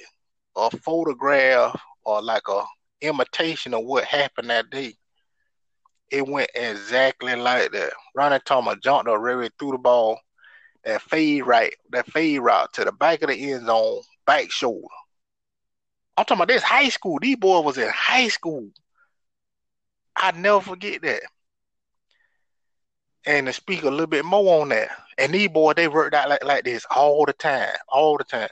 a 0.56 0.70
photograph 0.70 1.80
or 2.04 2.22
like 2.22 2.46
a 2.48 2.62
imitation 3.00 3.74
of 3.74 3.84
what 3.84 4.04
happened 4.04 4.50
that 4.50 4.70
day. 4.70 4.94
It 6.10 6.26
went 6.26 6.50
exactly 6.54 7.36
like 7.36 7.72
that. 7.72 7.92
Ronnie 8.14 8.40
Thomas 8.44 8.78
jumped 8.82 9.08
up, 9.08 9.20
really 9.20 9.50
threw 9.58 9.72
the 9.72 9.78
ball. 9.78 10.18
That 10.84 11.02
fade 11.02 11.46
right, 11.46 11.74
that 11.90 12.10
fade 12.10 12.40
route 12.40 12.72
to 12.74 12.84
the 12.84 12.92
back 12.92 13.22
of 13.22 13.28
the 13.28 13.52
end 13.52 13.66
zone, 13.66 14.00
back 14.26 14.50
shoulder. 14.50 14.86
I'm 16.16 16.24
talking 16.24 16.38
about 16.38 16.48
this 16.48 16.62
high 16.62 16.88
school. 16.88 17.18
These 17.20 17.36
boys 17.36 17.64
was 17.64 17.78
in 17.78 17.88
high 17.88 18.28
school. 18.28 18.70
I 20.16 20.32
never 20.32 20.60
forget 20.60 21.02
that. 21.02 21.22
And 23.26 23.46
to 23.46 23.52
speak 23.52 23.82
a 23.82 23.90
little 23.90 24.06
bit 24.06 24.24
more 24.24 24.62
on 24.62 24.70
that, 24.70 24.88
and 25.18 25.32
these 25.32 25.48
boys 25.50 25.74
they 25.76 25.88
worked 25.88 26.14
out 26.14 26.30
like, 26.30 26.44
like 26.44 26.64
this 26.64 26.86
all 26.90 27.24
the 27.26 27.34
time, 27.34 27.76
all 27.88 28.16
the 28.16 28.24
time. 28.24 28.48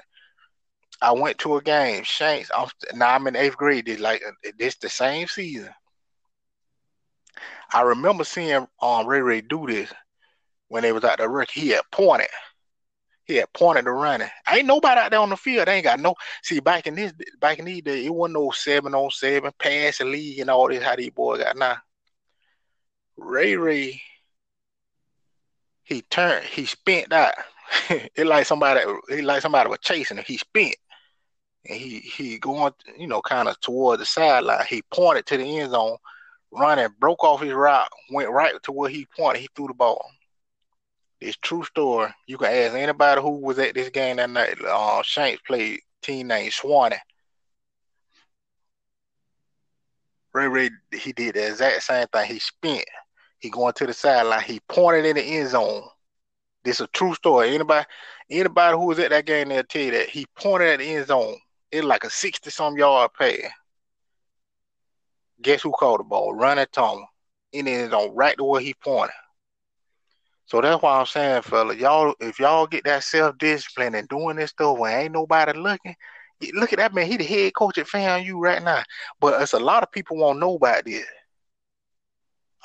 I 1.00 1.12
went 1.12 1.38
to 1.38 1.56
a 1.56 1.62
game, 1.62 2.02
Shanks. 2.02 2.50
I'm, 2.56 2.68
now 2.94 3.14
I'm 3.14 3.26
in 3.26 3.36
eighth 3.36 3.56
grade. 3.56 3.86
This 3.86 4.00
like 4.00 4.22
this 4.58 4.76
the 4.76 4.88
same 4.88 5.28
season. 5.28 5.70
I 7.72 7.82
remember 7.82 8.24
seeing 8.24 8.66
um 8.82 9.06
Ray 9.06 9.20
Ray 9.20 9.40
do 9.40 9.66
this 9.66 9.92
when 10.68 10.82
they 10.82 10.92
was 10.92 11.04
out 11.04 11.18
the 11.18 11.28
rookie. 11.28 11.60
He 11.60 11.68
had 11.68 11.82
pointed. 11.92 12.28
He 13.24 13.36
had 13.36 13.52
pointed 13.52 13.84
to 13.84 13.92
running. 13.92 14.30
Ain't 14.50 14.66
nobody 14.66 14.98
out 14.98 15.10
there 15.10 15.20
on 15.20 15.28
the 15.28 15.36
field. 15.36 15.68
They 15.68 15.74
ain't 15.76 15.84
got 15.84 16.00
no. 16.00 16.14
See, 16.42 16.60
back 16.60 16.86
in 16.86 16.94
this, 16.94 17.12
back 17.38 17.58
in 17.58 17.66
these 17.66 17.82
days, 17.82 18.06
it 18.06 18.14
wasn't 18.14 18.38
no 18.40 18.50
seven 18.50 18.94
on 18.94 19.10
seven 19.10 19.52
passing 19.58 20.10
league 20.10 20.38
and 20.40 20.48
all 20.48 20.68
this. 20.68 20.82
How 20.82 20.96
these 20.96 21.10
boys 21.10 21.42
got 21.42 21.56
now. 21.56 21.76
Ray 23.18 23.56
Ray, 23.56 24.00
he 25.84 26.02
turned, 26.02 26.44
he 26.46 26.64
spent 26.64 27.10
that. 27.10 27.34
it 27.90 28.26
like 28.26 28.46
somebody, 28.46 28.80
it 29.10 29.24
like 29.24 29.42
somebody 29.42 29.68
was 29.68 29.80
chasing 29.82 30.16
him. 30.16 30.24
He 30.26 30.38
spent, 30.38 30.76
and 31.68 31.78
he 31.78 31.98
he 32.00 32.38
going, 32.38 32.72
you 32.98 33.06
know, 33.06 33.20
kind 33.20 33.48
of 33.48 33.60
toward 33.60 34.00
the 34.00 34.06
sideline. 34.06 34.64
He 34.68 34.82
pointed 34.92 35.26
to 35.26 35.36
the 35.36 35.58
end 35.58 35.72
zone, 35.72 35.96
running, 36.50 36.88
broke 36.98 37.22
off 37.24 37.42
his 37.42 37.52
route, 37.52 37.88
went 38.10 38.30
right 38.30 38.54
to 38.62 38.72
where 38.72 38.90
he 38.90 39.06
pointed. 39.16 39.40
He 39.42 39.48
threw 39.54 39.68
the 39.68 39.74
ball. 39.74 40.04
This 41.20 41.36
true 41.36 41.64
story. 41.64 42.10
You 42.26 42.38
can 42.38 42.52
ask 42.52 42.74
anybody 42.74 43.20
who 43.20 43.38
was 43.38 43.58
at 43.58 43.74
this 43.74 43.90
game 43.90 44.16
that 44.16 44.30
night. 44.30 44.56
Uh, 44.64 45.02
Shanks 45.02 45.42
played 45.46 45.80
team 46.00 46.28
named 46.28 46.52
Suwannee. 46.52 46.96
Ray 50.32 50.46
Ray, 50.46 50.70
he 50.92 51.12
did 51.12 51.34
the 51.34 51.48
exact 51.48 51.82
same 51.82 52.06
thing. 52.12 52.26
He 52.26 52.38
spent. 52.38 52.84
He 53.40 53.50
going 53.50 53.72
to 53.74 53.86
the 53.86 53.92
sideline. 53.92 54.42
He 54.42 54.60
pointed 54.68 55.04
in 55.06 55.16
the 55.16 55.22
end 55.22 55.50
zone. 55.50 55.82
This 56.64 56.76
is 56.76 56.82
a 56.82 56.88
true 56.88 57.14
story. 57.14 57.54
Anybody, 57.54 57.86
anybody 58.30 58.76
who 58.76 58.86
was 58.86 58.98
at 58.98 59.10
that 59.10 59.26
game, 59.26 59.48
they'll 59.48 59.62
tell 59.64 59.82
you 59.82 59.90
that 59.92 60.08
he 60.08 60.26
pointed 60.36 60.68
at 60.68 60.78
the 60.80 60.94
end 60.94 61.06
zone. 61.06 61.36
It's 61.70 61.84
like 61.84 62.04
a 62.04 62.10
sixty 62.10 62.50
some 62.50 62.76
yard 62.76 63.10
pass. 63.18 63.36
Guess 65.40 65.62
who 65.62 65.70
called 65.70 66.00
the 66.00 66.04
ball? 66.04 66.34
Ronnie 66.34 66.66
Thomas. 66.72 67.06
And 67.54 67.66
the 67.66 67.72
end 67.72 67.90
zone, 67.92 68.14
right 68.14 68.36
to 68.36 68.44
where 68.44 68.60
he 68.60 68.74
pointed. 68.74 69.14
So 70.46 70.60
that's 70.60 70.82
why 70.82 70.98
I'm 70.98 71.06
saying, 71.06 71.42
fella, 71.42 71.74
y'all, 71.74 72.14
if 72.20 72.38
y'all 72.38 72.66
get 72.66 72.84
that 72.84 73.04
self 73.04 73.36
discipline 73.38 73.94
and 73.94 74.08
doing 74.08 74.36
this 74.36 74.50
stuff 74.50 74.78
when 74.78 74.98
ain't 74.98 75.12
nobody 75.12 75.58
looking, 75.58 75.94
look 76.54 76.72
at 76.72 76.78
that 76.78 76.94
man. 76.94 77.06
He 77.06 77.16
the 77.16 77.24
head 77.24 77.54
coach 77.54 77.78
at 77.78 77.86
FAMU 77.86 78.34
right 78.38 78.62
now. 78.62 78.82
But 79.20 79.40
it's 79.42 79.52
a 79.52 79.58
lot 79.58 79.82
of 79.82 79.92
people 79.92 80.16
won't 80.16 80.38
know 80.38 80.54
about 80.54 80.84
this. 80.84 81.04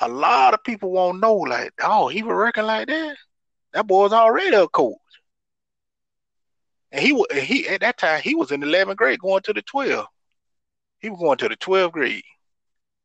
A 0.00 0.08
lot 0.08 0.54
of 0.54 0.64
people 0.64 0.90
won't 0.90 1.20
know, 1.20 1.34
like, 1.34 1.72
oh, 1.82 2.08
he 2.08 2.22
was 2.22 2.34
working 2.34 2.64
like 2.64 2.88
that. 2.88 3.16
That 3.72 3.86
boy's 3.86 4.12
already 4.12 4.56
a 4.56 4.66
coach. 4.66 4.96
And 6.94 7.02
he 7.02 7.12
was 7.12 7.26
he 7.32 7.66
at 7.68 7.80
that 7.80 7.98
time 7.98 8.22
he 8.22 8.36
was 8.36 8.52
in 8.52 8.60
the 8.60 8.66
11th 8.68 8.94
grade 8.94 9.18
going 9.18 9.42
to 9.42 9.52
the 9.52 9.62
12th. 9.62 10.06
He 11.00 11.10
was 11.10 11.18
going 11.18 11.38
to 11.38 11.48
the 11.48 11.56
12th 11.56 11.90
grade. 11.90 12.22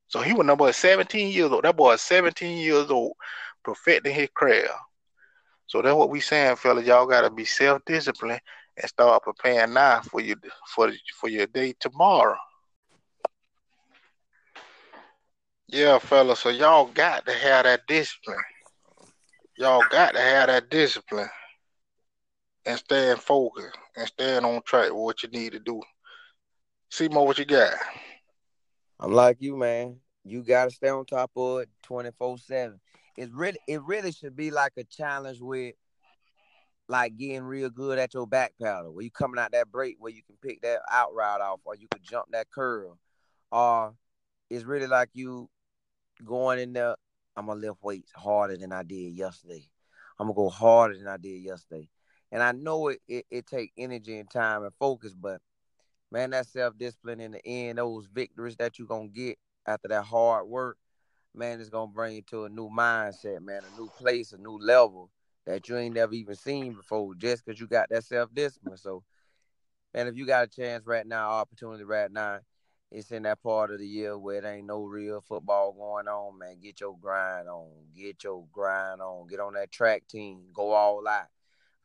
So 0.09 0.21
he 0.21 0.31
was 0.31 0.45
number 0.45 0.71
17 0.71 1.33
years 1.33 1.51
old. 1.51 1.63
That 1.63 1.75
boy 1.75 1.93
is 1.93 2.01
17 2.03 2.59
years 2.59 2.91
old 2.91 3.13
perfecting 3.63 4.13
his 4.13 4.29
craft. 4.35 4.69
So 5.65 5.81
that's 5.81 5.95
what 5.95 6.11
we 6.11 6.19
saying, 6.19 6.57
fellas. 6.57 6.85
Y'all 6.85 7.07
gotta 7.07 7.31
be 7.31 7.45
self-disciplined 7.45 8.41
and 8.77 8.87
start 8.87 9.23
preparing 9.23 9.73
now 9.73 10.01
for 10.01 10.21
your 10.21 10.37
for 10.67 10.91
for 11.19 11.27
your 11.27 11.47
day 11.47 11.73
tomorrow. 11.79 12.37
Yeah, 15.67 15.97
fellas. 15.97 16.41
So 16.41 16.49
y'all 16.49 16.85
got 16.85 17.25
to 17.25 17.33
have 17.33 17.63
that 17.63 17.87
discipline. 17.87 18.37
Y'all 19.57 19.83
got 19.89 20.13
to 20.13 20.21
have 20.21 20.47
that 20.47 20.69
discipline 20.69 21.29
and 22.65 22.79
stand 22.79 23.19
focused 23.19 23.77
and 23.95 24.07
stand 24.07 24.45
on 24.45 24.61
track 24.63 24.89
with 24.89 25.01
what 25.01 25.23
you 25.23 25.29
need 25.29 25.53
to 25.53 25.59
do. 25.59 25.81
See 26.89 27.07
more 27.07 27.25
what 27.25 27.37
you 27.37 27.45
got. 27.45 27.73
I'm 28.99 29.13
like 29.13 29.37
you, 29.39 29.55
man. 29.55 29.97
You 30.23 30.43
gotta 30.43 30.71
stay 30.71 30.89
on 30.89 31.05
top 31.05 31.31
of 31.35 31.61
it 31.61 31.69
24-7. 31.87 32.79
It 33.17 33.29
really 33.33 33.59
it 33.67 33.81
really 33.83 34.11
should 34.11 34.35
be 34.35 34.51
like 34.51 34.73
a 34.77 34.83
challenge 34.83 35.39
with 35.41 35.75
like 36.87 37.15
getting 37.17 37.43
real 37.43 37.69
good 37.69 37.99
at 37.99 38.13
your 38.13 38.25
back 38.25 38.53
paddle, 38.61 38.93
where 38.93 39.03
you 39.03 39.11
coming 39.11 39.39
out 39.39 39.51
that 39.51 39.71
break 39.71 39.97
where 39.99 40.11
you 40.11 40.23
can 40.23 40.35
pick 40.41 40.61
that 40.61 40.79
out 40.91 41.13
route 41.13 41.41
off 41.41 41.59
or 41.63 41.75
you 41.75 41.87
can 41.91 42.01
jump 42.03 42.25
that 42.31 42.49
curl. 42.49 42.97
Or 43.51 43.93
it's 44.49 44.65
really 44.65 44.87
like 44.87 45.09
you 45.13 45.49
going 46.25 46.59
in 46.59 46.73
there, 46.73 46.95
I'm 47.35 47.45
gonna 47.45 47.59
lift 47.59 47.77
weights 47.81 48.11
harder 48.11 48.57
than 48.57 48.71
I 48.71 48.83
did 48.83 49.13
yesterday. 49.13 49.69
I'm 50.19 50.27
gonna 50.27 50.35
go 50.35 50.49
harder 50.49 50.97
than 50.97 51.07
I 51.07 51.17
did 51.17 51.41
yesterday. 51.43 51.89
And 52.31 52.43
I 52.43 52.51
know 52.51 52.89
it 52.89 53.01
it, 53.07 53.25
it 53.29 53.47
take 53.47 53.71
energy 53.77 54.19
and 54.19 54.29
time 54.29 54.63
and 54.63 54.73
focus, 54.79 55.13
but 55.13 55.41
man, 56.11 56.31
that 56.31 56.47
self 56.47 56.77
discipline 56.77 57.19
in 57.19 57.31
the 57.31 57.45
end, 57.45 57.77
those 57.77 58.07
victories 58.07 58.55
that 58.57 58.77
you're 58.77 58.87
gonna 58.87 59.07
get 59.07 59.37
after 59.65 59.87
that 59.89 60.03
hard 60.03 60.47
work, 60.47 60.77
man, 61.33 61.59
it's 61.59 61.69
gonna 61.69 61.91
bring 61.91 62.15
you 62.15 62.21
to 62.23 62.45
a 62.45 62.49
new 62.49 62.69
mindset, 62.69 63.41
man, 63.41 63.61
a 63.65 63.79
new 63.81 63.89
place, 63.97 64.33
a 64.33 64.37
new 64.37 64.57
level 64.59 65.09
that 65.45 65.67
you 65.67 65.77
ain't 65.77 65.95
never 65.95 66.13
even 66.13 66.35
seen 66.35 66.73
before, 66.73 67.15
just 67.15 67.45
because 67.45 67.59
you 67.59 67.67
got 67.67 67.89
that 67.89 68.03
self 68.03 68.33
discipline. 68.33 68.77
So, 68.77 69.03
man, 69.93 70.07
if 70.07 70.15
you 70.15 70.25
got 70.25 70.45
a 70.45 70.47
chance 70.47 70.85
right 70.85 71.05
now, 71.05 71.29
opportunity 71.29 71.83
right 71.83 72.11
now, 72.11 72.39
it's 72.91 73.11
in 73.11 73.23
that 73.23 73.41
part 73.43 73.71
of 73.71 73.79
the 73.79 73.87
year 73.87 74.17
where 74.17 74.41
there 74.41 74.55
ain't 74.55 74.65
no 74.67 74.83
real 74.83 75.21
football 75.21 75.73
going 75.73 76.07
on, 76.07 76.39
man. 76.39 76.57
Get 76.61 76.81
your 76.81 76.97
grind 76.99 77.47
on. 77.47 77.67
Get 77.95 78.23
your 78.23 78.45
grind 78.51 79.01
on. 79.01 79.27
Get 79.27 79.39
on 79.39 79.53
that 79.53 79.71
track 79.71 80.07
team. 80.07 80.47
Go 80.53 80.71
all 80.71 81.07
out. 81.07 81.27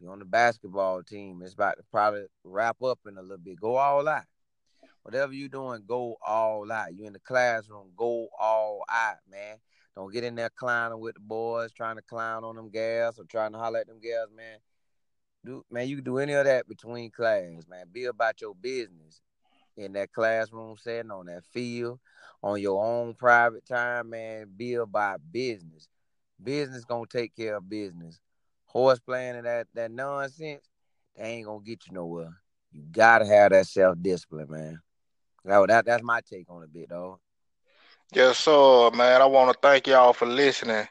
You're 0.01 0.12
on 0.12 0.18
the 0.18 0.24
basketball 0.24 1.03
team. 1.03 1.40
It's 1.42 1.55
about 1.55 1.76
to 1.76 1.84
probably 1.90 2.26
wrap 2.42 2.82
up 2.82 3.01
in 3.07 3.16
a 3.16 3.22
little 3.22 3.38
bit. 3.38 3.61
Go 3.61 3.76
all 3.76 4.07
out. 4.09 4.24
Whatever 5.03 5.32
you're 5.32 5.49
doing, 5.49 5.82
go 5.86 6.16
all 6.26 6.70
out. 6.72 6.95
You 6.95 7.07
in 7.07 7.12
the 7.12 7.18
classroom, 7.18 7.90
go 7.97 8.28
all 8.38 8.84
out, 8.90 9.18
man. 9.30 9.57
Don't 9.95 10.12
get 10.12 10.24
in 10.24 10.34
there 10.34 10.51
clowning 10.51 10.99
with 10.99 11.14
the 11.14 11.20
boys, 11.20 11.72
trying 11.72 11.97
to 11.97 12.03
clown 12.03 12.42
on 12.42 12.57
them 12.57 12.70
gals 12.70 13.18
or 13.18 13.24
trying 13.24 13.53
to 13.53 13.59
holler 13.59 13.80
at 13.80 13.86
them 13.86 14.01
gals, 14.01 14.30
man. 14.34 14.59
Do 15.45 15.64
man, 15.70 15.88
you 15.88 15.97
can 15.97 16.05
do 16.05 16.18
any 16.18 16.32
of 16.32 16.47
that 16.47 16.66
between 16.66 17.11
class, 17.11 17.66
man. 17.68 17.86
Be 17.92 18.07
about 18.07 18.40
your 18.40 18.55
business 18.55 19.20
in 19.76 19.92
that 19.92 20.12
classroom 20.12 20.76
setting, 20.78 21.11
on 21.11 21.26
that 21.26 21.45
field, 21.53 22.01
on 22.42 22.61
your 22.61 22.82
own 22.82 23.14
private 23.14 23.66
time, 23.66 24.11
man. 24.11 24.51
Be 24.57 24.74
about 24.74 25.20
business. 25.30 25.86
Business 26.42 26.84
gonna 26.84 27.07
take 27.07 27.36
care 27.36 27.57
of 27.57 27.68
business. 27.68 28.20
Horse 28.75 28.99
playing 28.99 29.37
and 29.37 29.47
that 29.47 29.68
that 29.75 29.93
nonsense, 29.93 30.68
they 31.16 31.22
ain't 31.22 31.47
gonna 31.47 31.64
get 31.64 31.87
you 31.87 31.93
nowhere. 31.95 32.37
You 32.72 32.83
gotta 32.91 33.25
have 33.25 33.53
that 33.53 33.66
self 33.66 33.97
discipline, 34.03 34.51
man. 34.51 34.81
That, 35.45 35.68
that 35.68 35.87
that's 35.87 36.03
my 36.03 36.20
take 36.29 36.51
on 36.51 36.64
it, 36.64 36.72
bit 36.72 36.89
though. 36.89 37.20
Yes, 38.12 38.39
sir, 38.39 38.91
man. 38.91 39.22
I 39.22 39.27
want 39.27 39.53
to 39.53 39.59
thank 39.62 39.87
y'all 39.87 40.12
for 40.12 40.27
listening 40.27 40.87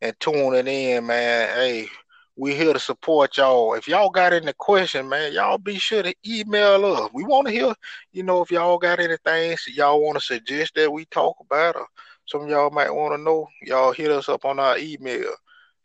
and 0.00 0.18
tuning 0.18 0.66
in, 0.66 1.06
man. 1.06 1.48
Hey, 1.54 1.88
we 2.36 2.54
here 2.54 2.72
to 2.72 2.78
support 2.78 3.36
y'all. 3.36 3.74
If 3.74 3.88
y'all 3.88 4.10
got 4.10 4.32
any 4.32 4.52
question, 4.52 5.08
man, 5.08 5.32
y'all 5.32 5.58
be 5.58 5.78
sure 5.78 6.02
to 6.02 6.14
email 6.26 6.84
us. 6.84 7.10
We 7.12 7.24
want 7.24 7.48
to 7.48 7.52
hear, 7.52 7.74
you 8.12 8.22
know, 8.22 8.42
if 8.42 8.50
y'all 8.50 8.78
got 8.78 9.00
anything 9.00 9.56
y'all 9.74 10.02
want 10.02 10.18
to 10.18 10.24
suggest 10.24 10.74
that 10.74 10.92
we 10.92 11.06
talk 11.06 11.36
about 11.40 11.76
or 11.76 11.86
some 12.26 12.48
y'all 12.48 12.70
might 12.70 12.90
want 12.90 13.14
to 13.14 13.22
know, 13.22 13.46
y'all 13.62 13.92
hit 13.92 14.10
us 14.10 14.28
up 14.28 14.44
on 14.44 14.58
our 14.58 14.76
email, 14.78 15.32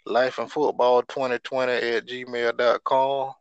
lifeandfootball2020 0.07 1.97
at 1.97 2.07
gmail.com. 2.07 3.33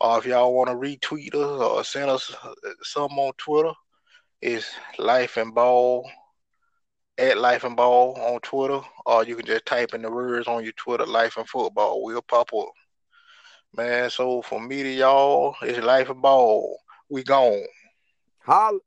Or 0.00 0.18
if 0.18 0.26
y'all 0.26 0.54
want 0.54 0.70
to 0.70 0.76
retweet 0.76 1.34
us 1.34 1.60
or 1.60 1.84
send 1.84 2.10
us 2.10 2.32
uh, 2.44 2.54
some 2.82 3.18
on 3.18 3.32
Twitter, 3.36 3.72
it's 4.40 4.70
life 4.98 5.36
and 5.36 5.54
ball 5.54 6.08
at 7.18 7.36
Life 7.36 7.64
and 7.64 7.76
Ball 7.76 8.16
on 8.16 8.40
Twitter, 8.40 8.80
or 9.04 9.24
you 9.24 9.34
can 9.34 9.44
just 9.44 9.66
type 9.66 9.92
in 9.92 10.02
the 10.02 10.10
words 10.10 10.46
on 10.46 10.62
your 10.62 10.72
Twitter, 10.72 11.04
Life 11.04 11.36
and 11.36 11.48
Football. 11.48 12.02
We'll 12.04 12.22
pop 12.22 12.50
up. 12.54 12.68
Man, 13.76 14.08
so 14.08 14.40
for 14.40 14.60
me 14.60 14.82
to 14.84 14.88
y'all, 14.88 15.56
it's 15.62 15.84
Life 15.84 16.10
and 16.10 16.22
Ball. 16.22 16.78
We 17.08 17.24
gone. 17.24 17.64
Holla. 18.38 18.78